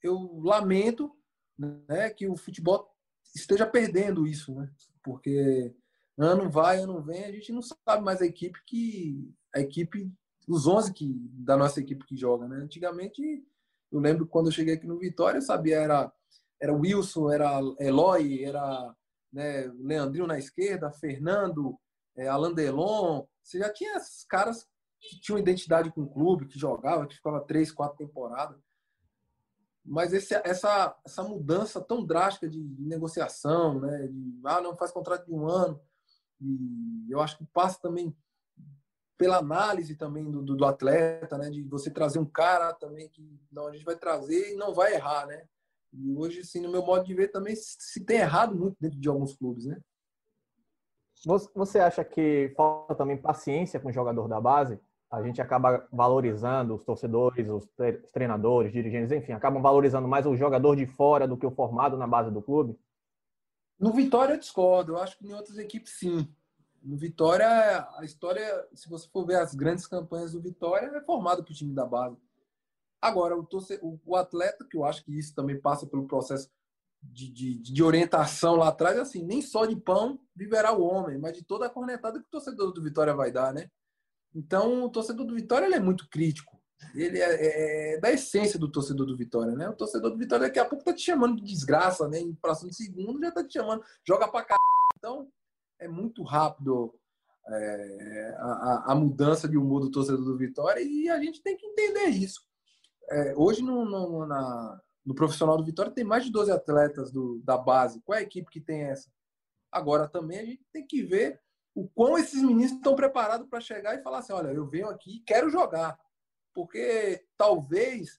eu 0.00 0.38
lamento 0.40 1.12
né, 1.58 2.10
que 2.10 2.28
o 2.28 2.36
futebol 2.36 2.88
esteja 3.34 3.66
perdendo 3.66 4.24
isso, 4.24 4.54
né? 4.54 4.70
Porque 5.02 5.74
ano 6.18 6.50
vai, 6.50 6.78
ano 6.80 7.00
vem, 7.02 7.24
a 7.24 7.32
gente 7.32 7.52
não 7.52 7.62
sabe 7.62 8.02
mais 8.02 8.20
a 8.20 8.26
equipe 8.26 8.58
que 8.66 9.32
a 9.54 9.60
equipe 9.60 10.12
os 10.46 10.66
11 10.66 10.92
que 10.92 11.14
da 11.30 11.56
nossa 11.56 11.80
equipe 11.80 12.04
que 12.06 12.16
joga, 12.16 12.48
né? 12.48 12.56
Antigamente, 12.56 13.22
eu 13.92 14.00
lembro 14.00 14.26
quando 14.26 14.46
eu 14.46 14.52
cheguei 14.52 14.74
aqui 14.74 14.86
no 14.86 14.98
Vitória, 14.98 15.38
eu 15.38 15.42
sabia 15.42 15.78
era 15.78 16.12
era 16.60 16.72
Wilson, 16.72 17.30
era 17.30 17.60
Eloy, 17.78 18.44
era 18.44 18.94
né, 19.32 19.70
Leandrinho 19.78 20.26
na 20.26 20.38
esquerda, 20.38 20.90
Fernando, 20.90 21.78
é, 22.16 22.26
Alan 22.26 22.52
Delon. 22.52 23.24
Você 23.42 23.60
já 23.60 23.72
tinha 23.72 23.96
esses 23.96 24.24
caras 24.24 24.66
que 25.00 25.20
tinham 25.20 25.38
identidade 25.38 25.92
com 25.92 26.02
o 26.02 26.08
clube, 26.08 26.48
que 26.48 26.58
jogava, 26.58 27.06
que 27.06 27.14
ficava 27.14 27.40
três, 27.40 27.70
quatro 27.70 27.96
temporadas 27.96 28.58
mas 29.88 30.12
esse, 30.12 30.34
essa, 30.44 30.94
essa 31.04 31.22
mudança 31.22 31.80
tão 31.80 32.04
drástica 32.04 32.48
de, 32.48 32.60
negociação, 32.78 33.80
né, 33.80 34.06
de 34.06 34.40
ah, 34.44 34.60
não 34.60 34.76
faz 34.76 34.92
contrato 34.92 35.24
de 35.24 35.32
um 35.32 35.48
ano, 35.48 35.80
e 36.40 37.06
eu 37.10 37.20
acho 37.20 37.38
que 37.38 37.44
passa 37.46 37.80
também 37.80 38.14
pela 39.16 39.38
análise 39.38 39.96
também 39.96 40.30
do, 40.30 40.42
do, 40.42 40.56
do, 40.56 40.64
atleta, 40.64 41.36
né, 41.36 41.50
de 41.50 41.62
você 41.64 41.90
trazer 41.90 42.20
um 42.20 42.24
cara 42.24 42.72
também 42.72 43.08
que 43.08 43.40
não 43.50 43.66
a 43.66 43.72
gente 43.72 43.84
vai 43.84 43.96
trazer 43.96 44.52
e 44.52 44.56
não 44.56 44.72
vai 44.72 44.94
errar, 44.94 45.26
né? 45.26 45.44
E 45.92 46.14
hoje, 46.14 46.40
assim, 46.40 46.60
no 46.60 46.70
meu 46.70 46.84
modo 46.84 47.04
de 47.04 47.14
ver, 47.14 47.28
também 47.28 47.56
se 47.56 48.04
tem 48.04 48.18
errado 48.18 48.54
muito 48.54 48.76
dentro 48.78 48.98
de 48.98 49.08
alguns 49.08 49.34
clubes, 49.34 49.64
né? 49.64 49.80
Você 51.54 51.80
acha 51.80 52.04
que 52.04 52.52
falta 52.56 52.94
também 52.94 53.16
paciência 53.16 53.80
com 53.80 53.88
o 53.88 53.92
jogador 53.92 54.28
da 54.28 54.40
base? 54.40 54.78
a 55.10 55.22
gente 55.22 55.40
acaba 55.40 55.86
valorizando 55.90 56.74
os 56.74 56.84
torcedores, 56.84 57.48
os 57.48 57.66
treinadores, 58.12 58.72
dirigentes, 58.72 59.10
enfim, 59.10 59.32
acabam 59.32 59.62
valorizando 59.62 60.06
mais 60.06 60.26
o 60.26 60.36
jogador 60.36 60.76
de 60.76 60.86
fora 60.86 61.26
do 61.26 61.36
que 61.36 61.46
o 61.46 61.50
formado 61.50 61.96
na 61.96 62.06
base 62.06 62.30
do 62.30 62.42
clube? 62.42 62.78
No 63.78 63.92
Vitória 63.92 64.34
eu 64.34 64.38
discordo, 64.38 64.92
eu 64.92 64.98
acho 64.98 65.16
que 65.16 65.26
em 65.26 65.34
outras 65.34 65.56
equipes 65.58 65.92
sim. 65.98 66.28
No 66.82 66.96
Vitória, 66.96 67.46
a 67.96 68.04
história, 68.04 68.66
se 68.74 68.88
você 68.88 69.08
for 69.08 69.26
ver 69.26 69.36
as 69.36 69.54
grandes 69.54 69.86
campanhas 69.86 70.32
do 70.32 70.40
Vitória, 70.40 70.86
é 70.86 71.00
formado 71.00 71.44
para 71.44 71.52
o 71.52 71.54
time 71.54 71.74
da 71.74 71.84
base. 71.84 72.16
Agora, 73.00 73.36
o, 73.36 73.44
torce, 73.44 73.78
o, 73.82 74.16
atleta, 74.16 74.66
que 74.68 74.76
eu 74.76 74.84
acho 74.84 75.04
que 75.04 75.16
isso 75.16 75.34
também 75.34 75.60
passa 75.60 75.86
pelo 75.86 76.06
processo 76.06 76.50
de, 77.00 77.30
de, 77.30 77.58
de, 77.58 77.82
orientação 77.82 78.56
lá 78.56 78.68
atrás, 78.68 78.98
assim, 78.98 79.22
nem 79.22 79.40
só 79.40 79.64
de 79.66 79.76
pão 79.76 80.18
viverá 80.34 80.72
o 80.72 80.82
homem, 80.82 81.16
mas 81.16 81.32
de 81.32 81.44
toda 81.44 81.66
a 81.66 81.70
cornetada 81.70 82.18
que 82.18 82.26
o 82.26 82.30
torcedor 82.30 82.72
do 82.72 82.82
Vitória 82.82 83.14
vai 83.14 83.30
dar, 83.30 83.54
né? 83.54 83.70
Então, 84.34 84.84
o 84.84 84.90
torcedor 84.90 85.24
do 85.24 85.34
Vitória 85.34 85.66
ele 85.66 85.76
é 85.76 85.80
muito 85.80 86.08
crítico. 86.08 86.57
Ele 86.94 87.18
é, 87.18 87.34
é, 87.34 87.94
é, 87.94 88.00
da 88.00 88.10
essência 88.10 88.58
do 88.58 88.70
torcedor 88.70 89.06
do 89.06 89.16
Vitória, 89.16 89.54
né? 89.54 89.68
O 89.68 89.74
torcedor 89.74 90.10
do 90.10 90.18
Vitória 90.18 90.46
daqui 90.46 90.58
a 90.58 90.64
pouco 90.64 90.84
tá 90.84 90.92
te 90.92 91.02
chamando 91.02 91.36
de 91.36 91.42
desgraça, 91.42 92.08
né? 92.08 92.20
Em 92.20 92.32
de 92.32 92.74
segundo 92.74 93.20
já 93.20 93.30
tá 93.30 93.44
te 93.44 93.54
chamando, 93.54 93.82
joga 94.06 94.28
pra 94.28 94.44
cá. 94.44 94.56
Então, 94.96 95.28
é 95.78 95.88
muito 95.88 96.22
rápido 96.22 96.94
é, 97.46 98.36
a, 98.38 98.92
a, 98.92 98.94
mudança 98.94 99.48
de 99.48 99.56
humor 99.56 99.80
do 99.80 99.90
torcedor 99.90 100.24
do 100.24 100.36
Vitória 100.36 100.80
e 100.82 101.08
a 101.08 101.20
gente 101.20 101.42
tem 101.42 101.56
que 101.56 101.66
entender 101.66 102.06
isso. 102.08 102.42
É, 103.10 103.34
hoje, 103.36 103.62
no, 103.62 103.84
no, 103.84 104.26
na, 104.26 104.80
no 105.04 105.14
profissional 105.14 105.56
do 105.56 105.64
Vitória, 105.64 105.92
tem 105.92 106.04
mais 106.04 106.24
de 106.24 106.30
12 106.30 106.50
atletas 106.50 107.10
do, 107.10 107.40
da 107.44 107.56
base. 107.56 108.00
Qual 108.04 108.16
é 108.16 108.20
a 108.20 108.24
equipe 108.24 108.50
que 108.50 108.60
tem 108.60 108.82
essa? 108.82 109.08
Agora, 109.70 110.08
também 110.08 110.38
a 110.38 110.44
gente 110.44 110.64
tem 110.72 110.86
que 110.86 111.02
ver 111.02 111.40
o 111.74 111.88
quão 111.88 112.18
esses 112.18 112.42
meninos 112.42 112.72
estão 112.72 112.96
preparados 112.96 113.48
para 113.48 113.60
chegar 113.60 113.94
e 113.94 114.02
falar 114.02 114.18
assim: 114.18 114.32
olha, 114.32 114.48
eu 114.48 114.66
venho 114.66 114.88
aqui 114.88 115.16
e 115.16 115.20
quero 115.20 115.48
jogar. 115.48 115.98
Porque 116.58 117.24
talvez 117.36 118.18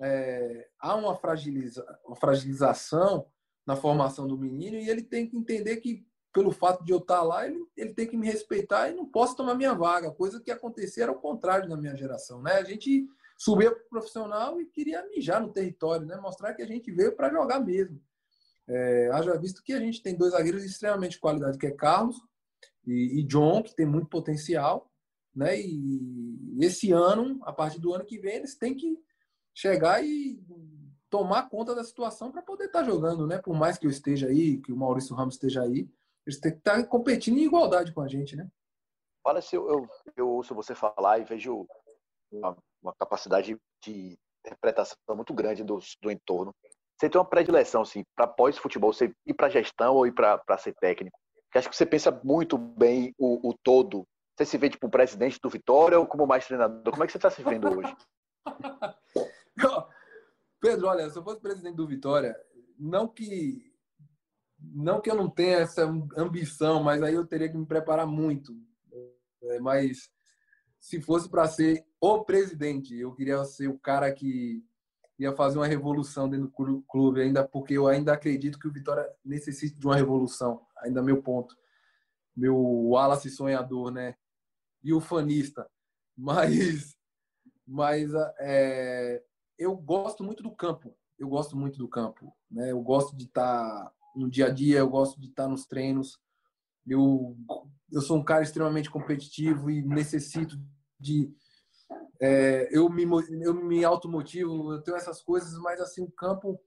é, 0.00 0.68
há 0.78 0.94
uma, 0.94 1.16
fragiliza, 1.16 1.84
uma 2.06 2.14
fragilização 2.14 3.26
na 3.66 3.74
formação 3.74 4.28
do 4.28 4.38
menino 4.38 4.76
e 4.76 4.88
ele 4.88 5.02
tem 5.02 5.28
que 5.28 5.36
entender 5.36 5.78
que 5.78 6.06
pelo 6.32 6.52
fato 6.52 6.84
de 6.84 6.92
eu 6.92 6.98
estar 6.98 7.22
lá, 7.22 7.44
ele, 7.44 7.58
ele 7.76 7.92
tem 7.92 8.06
que 8.06 8.16
me 8.16 8.24
respeitar 8.24 8.88
e 8.88 8.94
não 8.94 9.04
posso 9.04 9.34
tomar 9.36 9.56
minha 9.56 9.74
vaga. 9.74 10.12
Coisa 10.12 10.40
que 10.40 10.52
acontecia 10.52 11.02
era 11.02 11.10
o 11.10 11.18
contrário 11.18 11.68
na 11.68 11.76
minha 11.76 11.96
geração, 11.96 12.40
né? 12.40 12.52
A 12.52 12.62
gente 12.62 13.04
subia 13.36 13.72
para 13.72 13.82
o 13.82 13.88
profissional 13.88 14.60
e 14.60 14.66
queria 14.66 15.04
mijar 15.08 15.42
no 15.42 15.52
território, 15.52 16.06
né? 16.06 16.16
Mostrar 16.18 16.54
que 16.54 16.62
a 16.62 16.66
gente 16.66 16.92
veio 16.92 17.16
para 17.16 17.32
jogar 17.32 17.58
mesmo. 17.58 18.00
É, 18.68 19.10
haja 19.12 19.36
visto 19.36 19.60
que 19.64 19.72
a 19.72 19.80
gente 19.80 20.00
tem 20.00 20.16
dois 20.16 20.34
zagueiros 20.34 20.62
de 20.62 20.68
extremamente 20.68 21.18
qualidade, 21.18 21.58
que 21.58 21.66
é 21.66 21.72
Carlos 21.72 22.16
e, 22.86 23.18
e 23.18 23.24
John, 23.24 23.60
que 23.60 23.74
tem 23.74 23.86
muito 23.86 24.06
potencial, 24.06 24.88
né? 25.34 25.60
E 25.60 26.31
esse 26.60 26.92
ano, 26.92 27.40
a 27.44 27.52
partir 27.52 27.80
do 27.80 27.92
ano 27.94 28.04
que 28.04 28.18
vem, 28.18 28.36
eles 28.36 28.56
têm 28.56 28.74
que 28.74 28.98
chegar 29.54 30.04
e 30.04 30.40
tomar 31.08 31.48
conta 31.48 31.74
da 31.74 31.84
situação 31.84 32.32
para 32.32 32.42
poder 32.42 32.66
estar 32.66 32.80
tá 32.80 32.84
jogando, 32.84 33.26
né? 33.26 33.38
Por 33.38 33.54
mais 33.54 33.76
que 33.78 33.86
eu 33.86 33.90
esteja 33.90 34.28
aí, 34.28 34.58
que 34.58 34.72
o 34.72 34.76
Maurício 34.76 35.14
Ramos 35.14 35.34
esteja 35.34 35.62
aí, 35.62 35.88
eles 36.26 36.40
têm 36.40 36.52
que 36.52 36.58
estar 36.58 36.76
tá 36.76 36.86
competindo 36.86 37.38
em 37.38 37.44
igualdade 37.44 37.92
com 37.92 38.00
a 38.00 38.08
gente, 38.08 38.34
né? 38.36 38.48
Olha, 39.24 39.40
se 39.40 39.54
eu, 39.54 39.68
eu, 39.68 39.88
eu 40.16 40.28
ouço 40.28 40.54
você 40.54 40.74
falar 40.74 41.18
e 41.18 41.24
vejo 41.24 41.66
uma, 42.30 42.56
uma 42.82 42.94
capacidade 42.94 43.56
de 43.84 44.18
interpretação 44.44 44.96
muito 45.10 45.32
grande 45.32 45.62
do, 45.62 45.78
do 46.00 46.10
entorno. 46.10 46.52
Você 46.98 47.08
tem 47.08 47.20
uma 47.20 47.28
predileção, 47.28 47.82
assim, 47.82 48.04
para 48.16 48.26
pós-futebol, 48.26 48.92
você 48.92 49.12
ir 49.26 49.34
para 49.34 49.48
gestão 49.48 49.94
ou 49.94 50.06
ir 50.06 50.12
para 50.12 50.58
ser 50.58 50.74
técnico? 50.74 51.18
Porque 51.44 51.58
acho 51.58 51.68
que 51.68 51.76
você 51.76 51.86
pensa 51.86 52.10
muito 52.24 52.56
bem 52.56 53.14
o, 53.18 53.50
o 53.50 53.54
todo. 53.62 54.06
Você 54.36 54.46
se 54.46 54.58
vê, 54.58 54.70
tipo, 54.70 54.88
presidente 54.88 55.38
do 55.40 55.50
Vitória 55.50 55.98
ou 55.98 56.06
como 56.06 56.26
mais 56.26 56.46
treinador? 56.46 56.90
Como 56.90 57.04
é 57.04 57.06
que 57.06 57.12
você 57.12 57.18
está 57.18 57.30
se 57.30 57.42
vendo 57.42 57.68
hoje? 57.68 57.94
Pedro, 60.60 60.86
olha, 60.86 61.10
se 61.10 61.18
eu 61.18 61.24
fosse 61.24 61.40
presidente 61.40 61.76
do 61.76 61.86
Vitória, 61.86 62.36
não 62.78 63.08
que 63.08 63.72
não 64.60 65.00
que 65.00 65.10
eu 65.10 65.16
não 65.16 65.28
tenha 65.28 65.58
essa 65.58 65.84
ambição, 66.16 66.82
mas 66.82 67.02
aí 67.02 67.14
eu 67.14 67.26
teria 67.26 67.48
que 67.48 67.56
me 67.56 67.66
preparar 67.66 68.06
muito. 68.06 68.56
É, 69.42 69.58
mas 69.58 70.08
se 70.78 71.00
fosse 71.00 71.28
para 71.28 71.48
ser 71.48 71.84
o 72.00 72.24
presidente, 72.24 72.96
eu 72.96 73.12
queria 73.12 73.44
ser 73.44 73.68
o 73.68 73.78
cara 73.78 74.12
que 74.12 74.64
ia 75.18 75.34
fazer 75.34 75.58
uma 75.58 75.66
revolução 75.66 76.28
dentro 76.28 76.48
do 76.48 76.82
clube, 76.82 77.20
ainda 77.20 77.46
porque 77.46 77.74
eu 77.74 77.86
ainda 77.86 78.12
acredito 78.12 78.58
que 78.58 78.68
o 78.68 78.72
Vitória 78.72 79.08
necessita 79.24 79.78
de 79.78 79.86
uma 79.86 79.96
revolução, 79.96 80.64
ainda 80.78 81.02
meu 81.02 81.22
ponto. 81.22 81.56
Meu 82.36 82.56
Wallace 82.56 83.30
sonhador, 83.30 83.90
né? 83.90 84.16
E 84.82 84.92
o 84.92 85.00
fanista. 85.00 85.68
Mas 86.16 86.96
mas 87.66 88.12
é, 88.38 89.22
eu 89.58 89.76
gosto 89.76 90.22
muito 90.24 90.42
do 90.42 90.50
campo. 90.50 90.94
Eu 91.18 91.28
gosto 91.28 91.56
muito 91.56 91.78
do 91.78 91.88
campo. 91.88 92.32
Né? 92.50 92.70
Eu 92.72 92.80
gosto 92.82 93.16
de 93.16 93.24
estar 93.24 93.84
tá 93.84 93.92
no 94.14 94.28
dia 94.28 94.46
a 94.46 94.50
dia, 94.50 94.78
eu 94.78 94.88
gosto 94.88 95.20
de 95.20 95.28
estar 95.28 95.44
tá 95.44 95.48
nos 95.48 95.66
treinos. 95.66 96.18
Eu, 96.86 97.36
eu 97.90 98.00
sou 98.00 98.18
um 98.18 98.24
cara 98.24 98.42
extremamente 98.42 98.90
competitivo 98.90 99.70
e 99.70 99.82
necessito 99.82 100.58
de. 100.98 101.32
É, 102.20 102.68
eu, 102.70 102.88
me, 102.88 103.04
eu 103.40 103.54
me 103.54 103.84
automotivo, 103.84 104.72
eu 104.72 104.82
tenho 104.82 104.96
essas 104.96 105.20
coisas, 105.22 105.58
mas 105.58 105.80
assim, 105.80 106.02
o 106.02 106.10
campo 106.10 106.60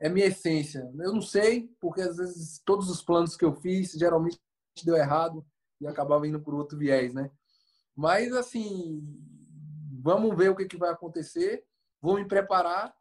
é 0.00 0.08
minha 0.08 0.26
essência. 0.26 0.90
Eu 0.98 1.12
não 1.12 1.22
sei, 1.22 1.68
porque 1.80 2.00
às 2.00 2.16
vezes 2.16 2.60
todos 2.64 2.88
os 2.90 3.02
planos 3.02 3.36
que 3.36 3.44
eu 3.44 3.54
fiz 3.54 3.92
geralmente 3.92 4.40
deu 4.84 4.96
errado 4.96 5.44
e 5.80 5.86
acabava 5.86 6.26
indo 6.26 6.40
por 6.40 6.54
outro 6.54 6.78
viés, 6.78 7.14
né? 7.14 7.30
Mas 7.94 8.32
assim, 8.32 9.02
vamos 10.00 10.36
ver 10.36 10.50
o 10.50 10.56
que, 10.56 10.66
que 10.66 10.76
vai 10.76 10.90
acontecer 10.90 11.64
vou 12.02 12.16
me 12.16 12.24
preparar, 12.24 12.92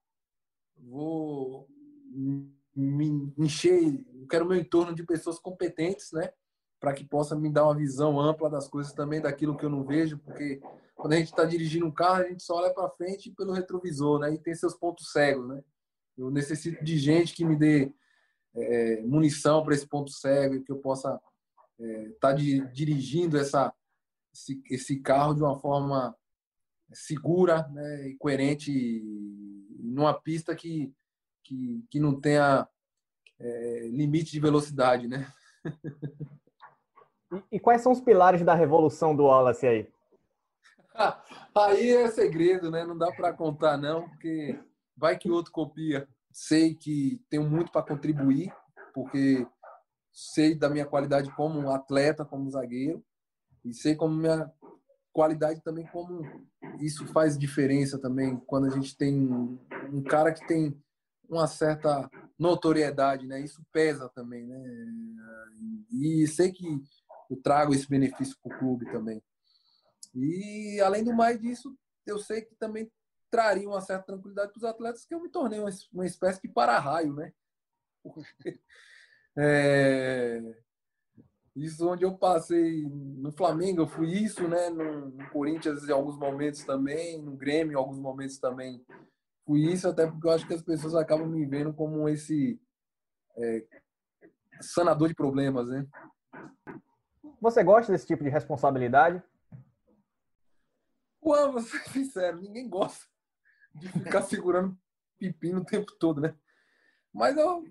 vou 0.78 1.68
me 2.74 3.34
encher, 3.38 4.06
quero 4.30 4.46
meu 4.46 4.58
entorno 4.58 4.94
de 4.94 5.04
pessoas 5.04 5.40
competentes, 5.40 6.12
né? 6.12 6.32
Para 6.80 6.94
que 6.94 7.04
possa 7.04 7.36
me 7.36 7.52
dar 7.52 7.66
uma 7.66 7.76
visão 7.76 8.20
ampla 8.20 8.50
das 8.50 8.68
coisas 8.70 8.94
também, 8.94 9.20
daquilo 9.20 9.58
que 9.58 9.66
eu 9.66 9.70
não 9.70 9.84
vejo, 9.84 10.20
porque 10.20 10.62
quando 10.96 11.14
a 11.14 11.18
gente 11.18 11.30
está 11.30 11.44
dirigindo 11.44 11.86
um 11.86 11.92
carro, 11.92 12.22
a 12.22 12.28
gente 12.28 12.44
só 12.44 12.58
olha 12.58 12.74
para 12.74 12.90
frente 12.92 13.32
pelo 13.32 13.54
retrovisor, 13.54 14.20
né? 14.20 14.34
E 14.34 14.38
tem 14.38 14.54
seus 14.54 14.76
pontos 14.76 15.12
cegos, 15.12 15.48
né? 15.48 15.64
Eu 16.16 16.30
necessito 16.30 16.84
de 16.84 16.98
gente 16.98 17.34
que 17.34 17.44
me 17.44 17.56
dê 17.56 17.92
é, 18.54 19.02
munição 19.02 19.64
para 19.64 19.74
esse 19.74 19.88
ponto 19.88 20.12
cego, 20.12 20.64
que 20.64 20.72
eu 20.72 20.78
possa 20.78 21.20
estar 21.80 21.84
é, 21.84 22.12
tá 22.20 22.34
dirigindo 22.34 23.38
essa, 23.38 23.74
esse, 24.34 24.62
esse 24.70 25.00
carro 25.00 25.34
de 25.34 25.42
uma 25.42 25.60
forma 25.60 26.16
segura 26.94 27.68
né, 27.70 28.10
e 28.10 28.16
coerente 28.16 29.02
numa 29.80 30.14
pista 30.14 30.56
que, 30.56 30.94
que, 31.44 31.86
que 31.90 32.00
não 32.00 32.20
tenha 32.20 32.68
é, 33.40 33.88
limite 33.92 34.32
de 34.32 34.40
velocidade, 34.40 35.08
né? 35.08 35.32
e, 37.32 37.56
e, 37.56 37.60
quais 37.60 37.82
são 37.82 37.92
os 37.92 38.02
pilares 38.02 38.44
da 38.44 38.54
revolução 38.54 39.16
do 39.16 39.24
Wallace 39.24 39.68
aí? 39.68 39.90
aí 41.56 41.90
é 41.92 42.08
segredo, 42.10 42.70
né? 42.70 42.86
Não 42.86 42.98
dá 42.98 43.12
para 43.12 43.34
contar 43.34 43.78
não, 43.78 44.08
porque 44.10 44.60
vai 44.96 45.18
que 45.18 45.32
outro 45.32 45.52
copia. 45.52 46.08
Sei 46.32 46.76
que 46.76 47.22
tenho 47.30 47.44
muito 47.44 47.72
para 47.72 47.84
contribuir, 47.84 48.54
porque 48.94 49.46
sei 50.12 50.56
da 50.56 50.70
minha 50.70 50.86
qualidade 50.86 51.34
como 51.36 51.70
atleta, 51.72 52.26
como 52.26 52.50
zagueiro, 52.50 53.04
e 53.64 53.74
sei 53.74 53.96
como 53.96 54.16
minha 54.16 54.52
qualidade 55.14 55.62
também 55.62 55.86
como 55.88 56.22
isso 56.80 57.06
faz 57.08 57.38
diferença 57.38 58.00
também 58.00 58.38
quando 58.48 58.68
a 58.68 58.70
gente 58.70 58.96
tem 58.96 59.14
um 59.14 60.04
cara 60.04 60.34
que 60.34 60.46
tem 60.48 60.82
uma 61.30 61.48
certa 61.48 62.10
notoriedade, 62.38 63.26
né? 63.26 63.40
Isso 63.40 63.66
pesa 63.72 64.10
também, 64.10 64.46
né? 64.46 64.62
E 65.92 66.28
sei 66.28 66.52
que 66.52 66.66
eu 67.30 67.38
trago 67.42 67.74
esse 67.74 67.88
benefício 67.88 68.36
para 68.44 68.54
o 68.54 68.60
clube 68.60 68.92
também. 68.92 69.24
E 70.14 70.82
além 70.82 71.04
do 71.04 71.14
mais 71.14 71.40
disso, 71.40 71.74
eu 72.06 72.20
sei 72.20 72.42
que 72.42 72.54
também 72.56 72.92
traria 73.30 73.68
uma 73.68 73.80
certa 73.80 74.08
tranquilidade 74.08 74.52
para 74.52 74.58
os 74.58 74.64
atletas 74.66 75.06
que 75.06 75.16
eu 75.16 75.22
me 75.22 75.30
tornei 75.30 75.60
uma, 75.94 76.06
espécie 76.06 76.42
de 76.42 76.50
para-raio, 76.50 77.14
né? 77.14 77.32
Porque, 78.04 78.60
é, 79.38 80.58
isso 81.56 81.90
onde 81.90 82.06
eu 82.06 82.18
passei 82.18 82.88
no 82.88 83.32
Flamengo, 83.32 83.82
eu 83.82 83.88
fui 83.88 84.10
isso, 84.10 84.48
né? 84.48 84.70
No, 84.70 85.10
no, 85.10 85.30
Corinthians 85.30 85.88
em 85.88 85.92
alguns 85.92 86.18
momentos 86.18 86.64
também, 86.64 87.22
no 87.22 87.36
Grêmio 87.36 87.74
em 87.74 87.78
alguns 87.78 88.00
momentos 88.00 88.38
também 88.38 88.84
fui 89.46 89.72
isso, 89.72 89.88
até 89.88 90.08
porque 90.08 90.28
eu 90.28 90.32
acho 90.32 90.48
que 90.48 90.54
as 90.54 90.62
pessoas 90.62 90.96
acabam 90.96 91.28
me 91.28 91.46
vendo 91.46 91.74
como 91.74 92.08
esse 92.08 92.62
é, 93.36 93.66
sanador 94.62 95.10
de 95.10 95.16
problemas, 95.16 95.68
né? 95.68 95.86
Você 97.42 97.64
gosta 97.64 97.92
desse 97.92 98.08
tipo 98.08 98.24
de 98.24 98.30
responsabilidade? 98.30 99.22
Ué, 101.24 101.52
vou 101.52 101.62
ser 101.62 101.84
sincero, 101.90 102.40
ninguém 102.40 102.70
gosta 102.70 103.06
de 103.76 103.90
ficar 103.90 104.22
segurando 104.24 104.78
pepino 105.20 105.62
o 105.62 105.66
tempo 105.66 105.92
todo, 106.00 106.22
né? 106.22 106.36
Mas 107.14 107.36
eu, 107.38 107.64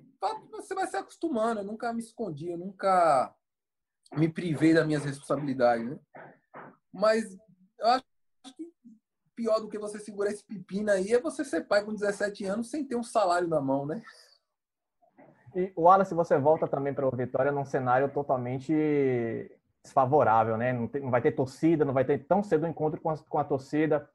você 0.51 0.75
vai 0.75 0.87
se 0.87 0.97
acostumando, 0.97 1.61
eu 1.61 1.65
nunca 1.65 1.93
me 1.93 2.01
escondi, 2.01 2.49
eu 2.49 2.59
nunca 2.59 3.35
me 4.17 4.29
privei 4.29 4.75
das 4.75 4.87
minhas 4.87 5.05
responsabilidades, 5.05 5.87
né? 5.89 5.99
Mas 6.93 7.37
eu 7.79 7.87
acho 7.87 8.05
que 8.57 8.71
pior 9.35 9.61
do 9.61 9.69
que 9.69 9.79
você 9.79 9.99
segurar 9.99 10.31
esse 10.31 10.45
pepino 10.45 10.91
aí 10.91 11.13
é 11.13 11.21
você 11.21 11.45
ser 11.45 11.63
pai 11.63 11.85
com 11.85 11.95
17 11.95 12.45
anos 12.45 12.71
sem 12.71 12.85
ter 12.85 12.97
um 12.97 13.03
salário 13.03 13.49
na 13.49 13.61
mão, 13.61 13.87
né? 13.87 14.03
E 15.55 15.73
o 15.75 15.83
Wallace, 15.83 16.15
você 16.15 16.39
volta 16.39 16.69
também 16.69 16.95
para 16.95 17.07
o 17.07 17.17
Vitória 17.17 17.51
num 17.51 17.65
cenário 17.65 18.09
totalmente 18.09 18.73
desfavorável, 19.83 20.57
né? 20.57 20.73
Não, 20.73 20.87
tem, 20.87 21.03
não, 21.03 21.11
vai 21.11 21.21
ter 21.21 21.33
torcida, 21.33 21.85
não 21.85 21.95
vai 21.95 22.05
ter 22.05 22.19
tão 22.27 22.43
cedo 22.43 22.67
um 22.67 22.71
encontro 22.71 23.01
com 23.01 23.11
a, 23.11 23.19
com 23.19 23.39
a 23.39 23.45
torcida, 23.45 24.09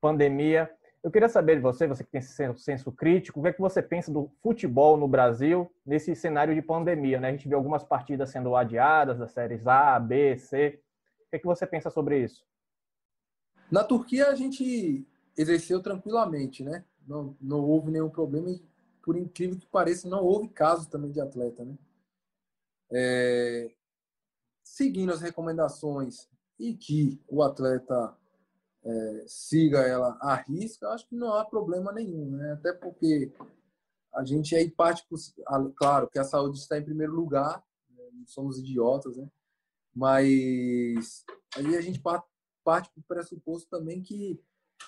pandemia. 0.00 0.70
Eu 1.06 1.12
queria 1.12 1.28
saber 1.28 1.54
de 1.54 1.62
você, 1.62 1.86
você 1.86 2.02
que 2.02 2.10
tem 2.10 2.18
esse 2.18 2.52
senso 2.56 2.90
crítico, 2.90 3.38
o 3.38 3.42
que 3.44 3.50
é 3.50 3.52
que 3.52 3.60
você 3.60 3.80
pensa 3.80 4.10
do 4.10 4.28
futebol 4.42 4.96
no 4.96 5.06
Brasil 5.06 5.72
nesse 5.86 6.16
cenário 6.16 6.52
de 6.52 6.60
pandemia? 6.60 7.20
Né? 7.20 7.28
A 7.28 7.30
gente 7.30 7.48
vê 7.48 7.54
algumas 7.54 7.84
partidas 7.84 8.30
sendo 8.30 8.56
adiadas, 8.56 9.16
das 9.16 9.30
séries 9.30 9.64
A, 9.68 10.00
B, 10.00 10.36
C. 10.36 10.82
O 11.20 11.30
que 11.30 11.36
é 11.36 11.38
que 11.38 11.46
você 11.46 11.64
pensa 11.64 11.90
sobre 11.90 12.24
isso? 12.24 12.44
Na 13.70 13.84
Turquia 13.84 14.30
a 14.30 14.34
gente 14.34 15.06
exerceu 15.36 15.80
tranquilamente, 15.80 16.64
né? 16.64 16.84
Não, 17.06 17.36
não 17.40 17.60
houve 17.60 17.92
nenhum 17.92 18.10
problema 18.10 18.50
e, 18.50 18.60
por 19.00 19.16
incrível 19.16 19.56
que 19.56 19.66
pareça, 19.66 20.08
não 20.08 20.24
houve 20.24 20.48
casos 20.48 20.88
também 20.88 21.12
de 21.12 21.20
atleta, 21.20 21.64
né? 21.64 21.78
É... 22.90 23.70
Seguindo 24.64 25.12
as 25.12 25.20
recomendações 25.20 26.28
e 26.58 26.74
que 26.74 27.22
o 27.28 27.44
atleta 27.44 28.12
é, 28.86 29.24
siga 29.26 29.80
ela 29.80 30.16
à 30.20 30.36
risca, 30.36 30.88
acho 30.90 31.08
que 31.08 31.16
não 31.16 31.34
há 31.34 31.44
problema 31.44 31.92
nenhum, 31.92 32.30
né? 32.30 32.52
Até 32.52 32.72
porque 32.72 33.32
a 34.14 34.24
gente 34.24 34.54
aí 34.54 34.70
parte, 34.70 35.04
claro, 35.74 36.08
que 36.08 36.18
a 36.18 36.24
saúde 36.24 36.58
está 36.58 36.78
em 36.78 36.84
primeiro 36.84 37.12
lugar, 37.12 37.62
né? 37.90 38.04
não 38.12 38.26
somos 38.26 38.58
idiotas, 38.58 39.16
né? 39.16 39.28
Mas 39.92 41.24
aí 41.56 41.76
a 41.76 41.80
gente 41.80 42.00
parte, 42.00 42.28
parte 42.62 42.90
para 42.90 43.00
o 43.00 43.04
pressuposto 43.04 43.68
também 43.68 44.00
que 44.00 44.40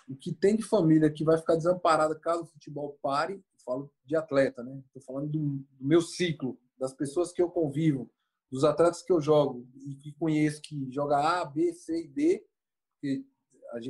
o 0.09 0.15
que 0.15 0.33
tem 0.33 0.55
de 0.55 0.63
família 0.63 1.11
que 1.11 1.25
vai 1.25 1.37
ficar 1.37 1.57
desamparada 1.57 2.15
caso 2.15 2.43
o 2.43 2.47
futebol 2.47 2.99
pare, 3.03 3.43
falo 3.65 3.91
de 4.05 4.15
atleta, 4.15 4.63
né? 4.63 4.81
Estou 4.87 5.03
falando 5.03 5.29
do, 5.29 5.41
do 5.57 5.85
meu 5.85 6.01
ciclo, 6.01 6.57
das 6.79 6.95
pessoas 6.95 7.33
que 7.33 7.43
eu 7.43 7.51
convivo, 7.51 8.09
dos 8.51 8.63
atletas 8.63 9.03
que 9.03 9.13
eu 9.13 9.21
jogo 9.21 9.69
e 9.85 9.97
que 9.97 10.13
conheço 10.13 10.63
que 10.63 10.89
joga 10.93 11.41
A, 11.41 11.45
B, 11.45 11.73
C 11.73 12.05
e 12.05 12.09
D, 12.09 12.47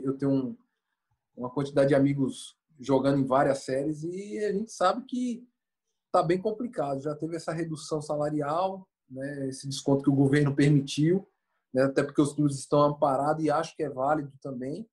eu 0.02 0.16
tenho 0.16 0.32
um, 0.32 0.56
uma 1.36 1.50
quantidade 1.50 1.88
de 1.88 1.94
amigos 1.94 2.56
jogando 2.78 3.18
em 3.18 3.26
várias 3.26 3.58
séries 3.58 4.02
e 4.04 4.38
a 4.44 4.52
gente 4.52 4.70
sabe 4.72 5.04
que 5.04 5.46
está 6.06 6.22
bem 6.22 6.40
complicado. 6.40 7.00
Já 7.00 7.14
teve 7.14 7.36
essa 7.36 7.52
redução 7.52 8.00
salarial, 8.00 8.88
né, 9.08 9.48
esse 9.48 9.68
desconto 9.68 10.02
que 10.02 10.10
o 10.10 10.14
governo 10.14 10.54
permitiu, 10.54 11.26
né, 11.72 11.82
até 11.82 12.02
porque 12.02 12.22
os 12.22 12.32
clubes 12.32 12.58
estão 12.58 12.82
amparados 12.82 13.44
e 13.44 13.50
acho 13.50 13.76
que 13.76 13.82
é 13.82 13.90
válido 13.90 14.32
também. 14.40 14.88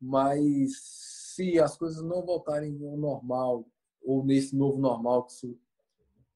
Mas 0.00 0.72
se 1.34 1.58
as 1.58 1.76
coisas 1.76 2.02
não 2.02 2.24
voltarem 2.24 2.78
ao 2.86 2.96
normal 2.96 3.66
ou 4.02 4.24
nesse 4.24 4.54
novo 4.54 4.78
normal 4.78 5.24
que, 5.24 5.32
su, 5.32 5.58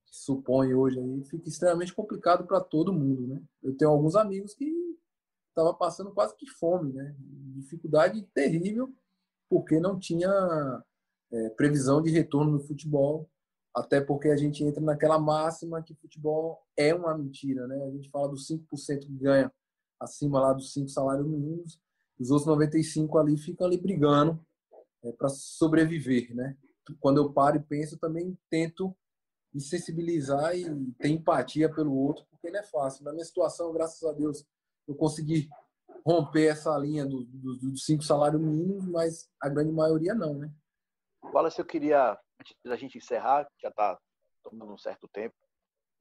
que 0.07 0.17
supõe 0.17 0.75
hoje 0.75 0.99
aí, 0.99 1.25
fica 1.25 1.49
extremamente 1.49 1.95
complicado 1.95 2.47
para 2.47 2.61
todo 2.61 2.93
mundo, 2.93 3.27
né? 3.27 3.43
Eu 3.63 3.77
tenho 3.77 3.91
alguns 3.91 4.17
amigos 4.17 4.55
que 4.55 4.80
estava 5.51 5.75
passando 5.75 6.13
quase 6.13 6.35
que 6.37 6.47
fome, 6.47 6.93
né? 6.93 7.15
Dificuldade 7.57 8.23
terrível 8.35 8.93
porque 9.49 9.81
não 9.81 9.99
tinha 9.99 10.31
é, 11.33 11.51
previsão 11.51 12.01
de 12.01 12.11
retorno 12.11 12.53
no 12.53 12.61
futebol, 12.61 13.29
até 13.75 14.01
porque 14.01 14.29
a 14.29 14.37
gente 14.37 14.65
entra 14.65 14.81
naquela 14.81 15.19
máxima 15.19 15.83
que 15.83 15.95
futebol 15.95 16.61
é 16.77 16.95
uma 16.95 17.17
mentira, 17.17 17.67
né? 17.67 17.85
A 17.85 17.91
gente 17.91 18.09
fala 18.11 18.29
dos 18.29 18.49
5% 18.49 19.01
que 19.01 19.13
ganha 19.13 19.53
acima 19.99 20.41
lá 20.41 20.53
dos 20.53 20.73
5 20.73 20.89
salários 20.89 21.27
mínimos, 21.27 21.81
os 22.19 22.31
outros 22.31 22.47
95 22.47 23.19
ali 23.19 23.37
ficam 23.37 23.67
ali 23.67 23.79
brigando 23.79 24.41
é, 25.03 25.13
para 25.13 25.29
sobreviver, 25.29 26.35
né? 26.35 26.57
Quando 26.99 27.19
eu 27.19 27.33
paro 27.33 27.57
e 27.57 27.63
penso, 27.63 27.99
também 27.99 28.37
tento 28.49 28.95
me 29.53 29.61
sensibilizar 29.61 30.57
e 30.57 30.65
ter 30.93 31.09
empatia 31.09 31.73
pelo 31.73 31.95
outro, 31.95 32.25
porque 32.31 32.51
não 32.51 32.61
é 32.61 32.63
fácil. 32.63 33.05
Na 33.05 33.13
minha 33.13 33.25
situação, 33.25 33.73
graças 33.73 34.03
a 34.03 34.13
Deus, 34.13 34.45
eu 34.91 34.97
consegui 34.97 35.49
romper 36.05 36.49
essa 36.49 36.77
linha 36.77 37.07
dos 37.07 37.27
do, 37.27 37.57
do 37.57 37.77
cinco 37.77 38.03
salários 38.03 38.41
mínimos, 38.41 38.85
mas 38.87 39.29
a 39.41 39.49
grande 39.49 39.73
maioria 39.73 40.15
não, 40.15 40.35
né? 40.35 40.51
Wallace, 41.23 41.59
eu 41.59 41.65
queria, 41.65 42.19
antes 42.41 42.57
da 42.65 42.77
gente 42.77 42.99
encerrar, 42.99 43.47
já 43.63 43.69
está 43.69 43.99
tomando 44.43 44.73
um 44.73 44.79
certo 44.79 45.07
tempo, 45.09 45.35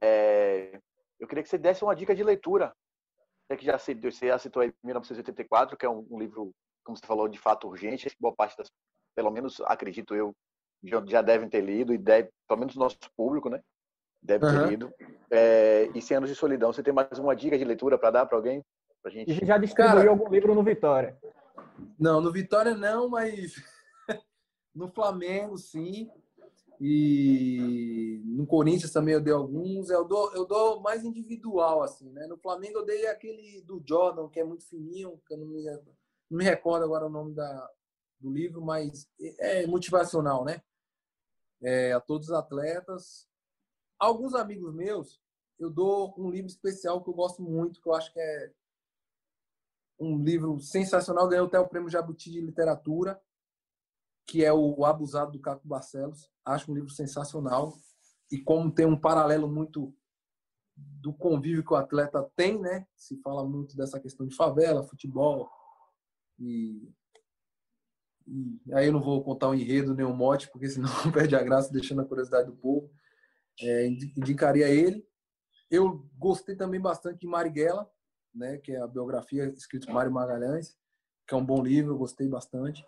é, 0.01 0.79
eu 1.19 1.27
queria 1.27 1.43
que 1.43 1.49
você 1.49 1.57
desse 1.57 1.83
uma 1.83 1.95
dica 1.95 2.15
de 2.15 2.23
leitura. 2.23 2.73
Você 3.45 3.57
que 3.57 3.65
já 3.65 3.77
citou, 3.77 4.11
você 4.11 4.27
já 4.27 4.39
citou 4.39 4.61
aí 4.61 4.73
1984, 4.83 5.77
que 5.77 5.85
é 5.85 5.89
um, 5.89 6.07
um 6.09 6.19
livro, 6.19 6.51
como 6.83 6.97
você 6.97 7.05
falou, 7.05 7.27
de 7.27 7.37
fato 7.37 7.67
urgente, 7.67 8.15
boa 8.19 8.33
parte 8.33 8.57
das, 8.57 8.71
pelo 9.15 9.29
menos 9.29 9.59
acredito 9.61 10.15
eu, 10.15 10.33
já, 10.83 11.03
já 11.05 11.21
devem 11.21 11.49
ter 11.49 11.61
lido, 11.61 11.93
e 11.93 11.97
deve, 11.97 12.29
pelo 12.47 12.61
menos 12.61 12.75
o 12.75 12.79
nosso 12.79 12.97
público, 13.17 13.49
né? 13.49 13.61
Deve 14.21 14.45
ter 14.45 14.59
uhum. 14.59 14.67
lido. 14.67 14.93
É, 15.31 15.89
e 15.93 16.01
100 16.01 16.17
anos 16.17 16.29
de 16.29 16.35
solidão. 16.35 16.71
Você 16.71 16.83
tem 16.83 16.93
mais 16.93 17.17
uma 17.19 17.35
dica 17.35 17.57
de 17.57 17.63
leitura 17.63 17.97
para 17.97 18.11
dar 18.11 18.25
para 18.25 18.37
alguém? 18.37 18.63
Pra 19.01 19.11
gente... 19.11 19.45
já 19.45 19.57
distribuiu 19.57 19.95
Cara, 19.95 20.09
algum 20.09 20.29
livro 20.29 20.53
no 20.53 20.63
Vitória? 20.63 21.17
Não, 21.97 22.21
no 22.21 22.31
Vitória 22.31 22.75
não, 22.75 23.09
mas 23.09 23.55
no 24.75 24.89
Flamengo 24.89 25.57
sim. 25.57 26.09
E 26.81 28.21
no 28.25 28.47
Corinthians 28.47 28.91
também 28.91 29.13
eu 29.13 29.21
dei 29.21 29.33
alguns. 29.33 29.89
Eu 29.89 30.05
dou, 30.05 30.33
eu 30.33 30.45
dou 30.45 30.79
mais 30.79 31.03
individual, 31.03 31.83
assim, 31.83 32.09
né? 32.11 32.25
No 32.25 32.37
Flamengo 32.37 32.79
eu 32.79 32.85
dei 32.85 33.05
aquele 33.07 33.61
do 33.63 33.83
Jordan, 33.85 34.29
que 34.29 34.39
é 34.39 34.45
muito 34.45 34.65
fininho, 34.65 35.21
que 35.27 35.33
eu 35.33 35.37
não 35.37 35.47
me, 35.47 35.63
não 36.29 36.37
me 36.37 36.43
recordo 36.43 36.85
agora 36.85 37.05
o 37.05 37.09
nome 37.09 37.33
da, 37.33 37.69
do 38.19 38.31
livro, 38.31 38.61
mas 38.61 39.09
é 39.39 39.67
motivacional, 39.67 40.45
né? 40.45 40.61
É, 41.61 41.91
a 41.91 41.99
todos 41.99 42.29
os 42.29 42.33
atletas. 42.33 43.27
Alguns 43.97 44.33
amigos 44.33 44.73
meus, 44.73 45.21
eu 45.59 45.69
dou 45.69 46.15
um 46.17 46.29
livro 46.29 46.47
especial 46.47 47.03
que 47.03 47.09
eu 47.09 47.13
gosto 47.13 47.41
muito, 47.41 47.81
que 47.81 47.89
eu 47.89 47.93
acho 47.93 48.13
que 48.13 48.19
é 48.19 48.53
um 49.99 50.17
livro 50.23 50.59
sensacional, 50.59 51.27
ganhou 51.27 51.47
até 51.47 51.59
o 51.59 51.67
prêmio 51.67 51.89
Jabuti 51.89 52.31
de 52.31 52.41
Literatura, 52.41 53.19
que 54.25 54.45
é 54.45 54.53
o 54.53 54.85
Abusado 54.85 55.31
do 55.31 55.39
Caco 55.39 55.67
Barcelos. 55.67 56.29
Acho 56.45 56.71
um 56.71 56.75
livro 56.75 56.89
sensacional. 56.89 57.77
E 58.31 58.39
como 58.39 58.71
tem 58.71 58.85
um 58.85 58.99
paralelo 58.99 59.47
muito 59.47 59.93
do 60.75 61.13
convívio 61.13 61.63
que 61.63 61.73
o 61.73 61.75
atleta 61.75 62.23
tem, 62.35 62.59
né? 62.59 62.87
Se 62.95 63.19
fala 63.21 63.43
muito 63.43 63.75
dessa 63.75 63.99
questão 63.99 64.25
de 64.25 64.35
favela, 64.35 64.87
futebol. 64.87 65.49
E, 66.37 66.93
e 68.27 68.73
aí 68.73 68.87
eu 68.87 68.93
não 68.93 69.01
vou 69.01 69.23
contar 69.23 69.49
um 69.49 69.55
enredo 69.55 69.93
nem 69.93 70.05
um 70.05 70.15
mote, 70.15 70.49
porque 70.51 70.69
senão 70.69 70.89
perde 71.11 71.35
a 71.35 71.43
graça, 71.43 71.73
deixando 71.73 72.01
a 72.01 72.05
curiosidade 72.05 72.47
do 72.47 72.55
povo. 72.55 72.89
É, 73.59 73.87
indicaria 73.87 74.69
ele. 74.69 75.05
Eu 75.69 76.07
gostei 76.17 76.55
também 76.55 76.79
bastante 76.79 77.19
de 77.19 77.27
Marighella, 77.27 77.89
né, 78.33 78.57
que 78.57 78.71
é 78.71 78.81
a 78.81 78.87
biografia 78.87 79.45
escrita 79.49 79.87
por 79.87 79.93
Mário 79.93 80.11
Magalhães, 80.11 80.75
que 81.27 81.33
é 81.33 81.37
um 81.37 81.45
bom 81.45 81.61
livro, 81.61 81.93
eu 81.93 81.97
gostei 81.97 82.27
bastante. 82.27 82.85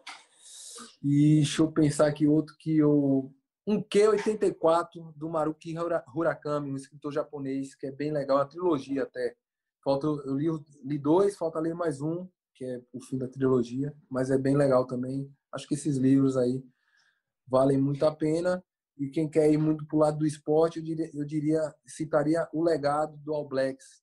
E 1.04 1.38
deixa 1.38 1.62
eu 1.62 1.71
pensar 1.71 2.08
aqui 2.08 2.27
outro 2.27 2.56
que 2.58 2.77
eu 2.77 3.34
um 3.67 3.82
Q84 3.82 5.13
do 5.15 5.30
Maruki 5.30 5.75
Hurakami, 6.13 6.71
um 6.71 6.75
escritor 6.75 7.12
japonês, 7.12 7.75
que 7.75 7.88
é 7.88 7.91
bem 7.91 8.12
legal, 8.12 8.38
uma 8.38 8.45
trilogia 8.47 9.04
até. 9.04 9.36
Falta, 9.84 10.08
eu 10.08 10.36
li, 10.36 10.47
li 10.84 10.97
dois, 10.97 11.38
falta 11.38 11.60
ler 11.60 11.75
mais 11.75 12.01
um, 12.01 12.27
que 12.56 12.65
é 12.65 12.82
o 12.91 12.99
fim 13.01 13.17
da 13.17 13.27
trilogia, 13.27 13.95
mas 14.10 14.32
é 14.32 14.38
bem 14.38 14.58
legal 14.58 14.86
também. 14.86 15.32
Acho 15.51 15.67
que 15.67 15.75
esses 15.75 15.97
livros 15.97 16.38
aí 16.38 16.63
valem 17.47 17.77
muito 17.77 18.06
a 18.06 18.15
pena. 18.15 18.63
E 18.97 19.10
quem 19.10 19.27
quer 19.27 19.51
ir 19.51 19.58
muito 19.58 19.86
para 19.86 19.95
o 19.95 19.99
lado 19.99 20.19
do 20.19 20.27
esporte, 20.27 20.77
eu 20.77 20.84
diria, 20.84 21.10
eu 21.13 21.25
diria, 21.25 21.75
citaria 21.88 22.47
o 22.54 22.63
legado 22.63 23.17
do 23.17 23.34
All 23.34 23.47
Blacks, 23.47 24.00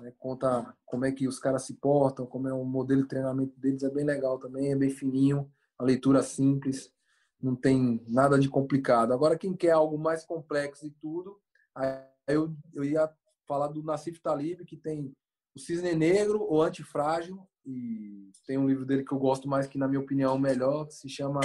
né? 0.00 0.12
Conta 0.18 0.74
como 0.84 1.04
é 1.04 1.12
que 1.12 1.26
os 1.26 1.38
caras 1.38 1.62
se 1.64 1.74
portam, 1.74 2.26
como 2.26 2.48
é 2.48 2.52
o 2.52 2.64
modelo 2.64 3.02
de 3.02 3.08
treinamento 3.08 3.58
deles, 3.58 3.82
é 3.82 3.90
bem 3.90 4.04
legal 4.04 4.38
também, 4.38 4.72
é 4.72 4.76
bem 4.76 4.90
fininho, 4.90 5.50
a 5.78 5.84
leitura 5.84 6.22
simples, 6.22 6.92
não 7.40 7.54
tem 7.54 8.02
nada 8.08 8.38
de 8.38 8.48
complicado. 8.48 9.12
Agora, 9.12 9.38
quem 9.38 9.54
quer 9.54 9.70
algo 9.70 9.98
mais 9.98 10.24
complexo 10.24 10.86
e 10.86 10.90
tudo, 10.90 11.38
aí 11.74 12.02
eu, 12.28 12.54
eu 12.74 12.84
ia 12.84 13.10
falar 13.46 13.68
do 13.68 13.82
Nassif 13.82 14.20
Talib, 14.20 14.64
que 14.64 14.76
tem 14.76 15.12
o 15.54 15.60
Cisne 15.60 15.94
Negro, 15.94 16.46
o 16.50 16.60
Antifrágil, 16.62 17.46
e 17.64 18.30
tem 18.46 18.58
um 18.58 18.68
livro 18.68 18.84
dele 18.84 19.04
que 19.04 19.12
eu 19.12 19.18
gosto 19.18 19.48
mais, 19.48 19.66
que 19.66 19.78
na 19.78 19.88
minha 19.88 20.00
opinião 20.00 20.32
é 20.32 20.34
o 20.34 20.38
melhor, 20.38 20.86
que 20.86 20.94
se 20.94 21.08
chama 21.08 21.40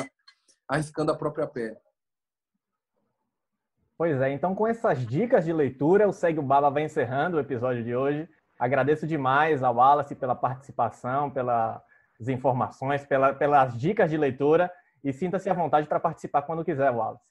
Arriscando 0.67 1.11
a 1.11 1.17
Própria 1.17 1.47
Pele. 1.47 1.77
Pois 3.97 4.19
é, 4.19 4.31
então 4.31 4.55
com 4.55 4.65
essas 4.65 5.05
dicas 5.05 5.45
de 5.45 5.53
leitura, 5.53 6.07
o 6.07 6.13
Segue 6.13 6.39
o 6.39 6.43
Baba 6.43 6.71
vai 6.71 6.83
encerrando 6.83 7.37
o 7.37 7.39
episódio 7.39 7.83
de 7.83 7.95
hoje. 7.95 8.27
Agradeço 8.61 9.07
demais 9.07 9.63
ao 9.63 9.73
Wallace 9.73 10.13
pela 10.13 10.35
participação, 10.35 11.31
pelas 11.31 11.81
informações, 12.27 13.03
pela, 13.03 13.33
pelas 13.33 13.75
dicas 13.75 14.11
de 14.11 14.17
leitura 14.17 14.71
e 15.03 15.11
sinta-se 15.11 15.49
à 15.49 15.53
vontade 15.55 15.87
para 15.87 15.99
participar 15.99 16.43
quando 16.43 16.63
quiser, 16.63 16.91
Wallace. 16.91 17.27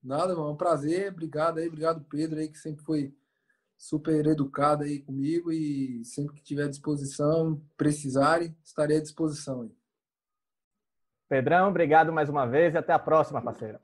Nada, 0.00 0.30
irmão, 0.30 0.46
é 0.46 0.52
um 0.52 0.56
prazer. 0.56 1.10
Obrigado 1.10 1.58
aí, 1.58 1.66
obrigado 1.66 2.06
Pedro 2.08 2.38
aí 2.38 2.46
que 2.48 2.56
sempre 2.56 2.84
foi 2.84 3.12
super 3.76 4.24
educado 4.26 4.84
aí 4.84 5.00
comigo 5.00 5.50
e 5.50 6.04
sempre 6.04 6.36
que 6.36 6.42
tiver 6.44 6.68
disposição, 6.68 7.60
precisarem, 7.76 8.56
estarei 8.62 8.98
à 8.98 9.02
disposição 9.02 9.62
aí. 9.62 9.76
Pedrão, 11.28 11.68
obrigado 11.68 12.12
mais 12.12 12.28
uma 12.28 12.46
vez 12.46 12.74
e 12.74 12.78
até 12.78 12.92
a 12.92 12.98
próxima, 13.00 13.42
parceiro. 13.42 13.80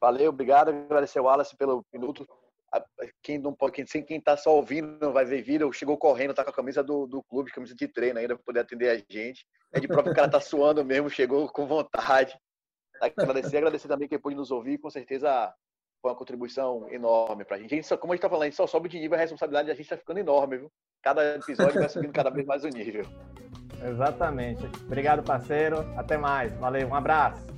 Valeu, 0.00 0.30
obrigado. 0.30 0.70
Agradecer 0.70 1.18
ao 1.18 1.26
Wallace 1.26 1.54
pelo 1.54 1.84
minuto 1.92 2.26
quem 3.22 3.38
não 3.38 3.54
pode, 3.54 3.84
quem, 3.84 4.02
quem 4.02 4.20
tá 4.20 4.36
só 4.36 4.54
ouvindo 4.54 5.12
vai 5.12 5.24
ver 5.24 5.42
vídeo, 5.42 5.72
chegou 5.72 5.96
correndo, 5.96 6.34
tá 6.34 6.44
com 6.44 6.50
a 6.50 6.54
camisa 6.54 6.82
do, 6.82 7.06
do 7.06 7.22
clube, 7.22 7.50
camisa 7.50 7.74
de 7.74 7.88
treino 7.88 8.18
ainda 8.18 8.34
para 8.34 8.44
poder 8.44 8.60
atender 8.60 8.90
a 8.90 9.12
gente. 9.12 9.46
É 9.72 9.80
de 9.80 9.88
próprio 9.88 10.14
cara 10.14 10.28
tá 10.28 10.40
suando 10.40 10.84
mesmo, 10.84 11.08
chegou 11.08 11.48
com 11.48 11.66
vontade. 11.66 12.38
Agradecer, 13.00 13.58
agradecer 13.58 13.88
também 13.88 14.08
quem 14.08 14.18
pôde 14.18 14.36
nos 14.36 14.50
ouvir, 14.50 14.78
com 14.78 14.90
certeza 14.90 15.52
foi 16.00 16.10
uma 16.10 16.16
contribuição 16.16 16.88
enorme 16.90 17.44
gente. 17.50 17.64
a 17.64 17.76
gente 17.76 17.86
só, 17.86 17.96
como 17.96 18.12
a 18.12 18.16
gente 18.16 18.22
tá 18.22 18.28
falando, 18.28 18.42
a 18.44 18.46
gente 18.46 18.56
só 18.56 18.66
sobe 18.66 18.88
de 18.88 18.98
nível, 18.98 19.16
a 19.16 19.20
responsabilidade 19.20 19.68
da 19.68 19.74
gente 19.74 19.88
tá 19.88 19.96
ficando 19.96 20.20
enorme, 20.20 20.58
viu? 20.58 20.72
Cada 21.02 21.36
episódio 21.36 21.74
vai 21.74 21.88
subindo 21.88 22.12
cada 22.12 22.30
vez 22.30 22.46
mais 22.46 22.64
o 22.64 22.68
nível. 22.68 23.04
Exatamente. 23.82 24.64
Obrigado, 24.84 25.22
parceiro. 25.22 25.80
Até 25.96 26.16
mais. 26.16 26.52
Valeu, 26.58 26.88
um 26.88 26.94
abraço. 26.94 27.57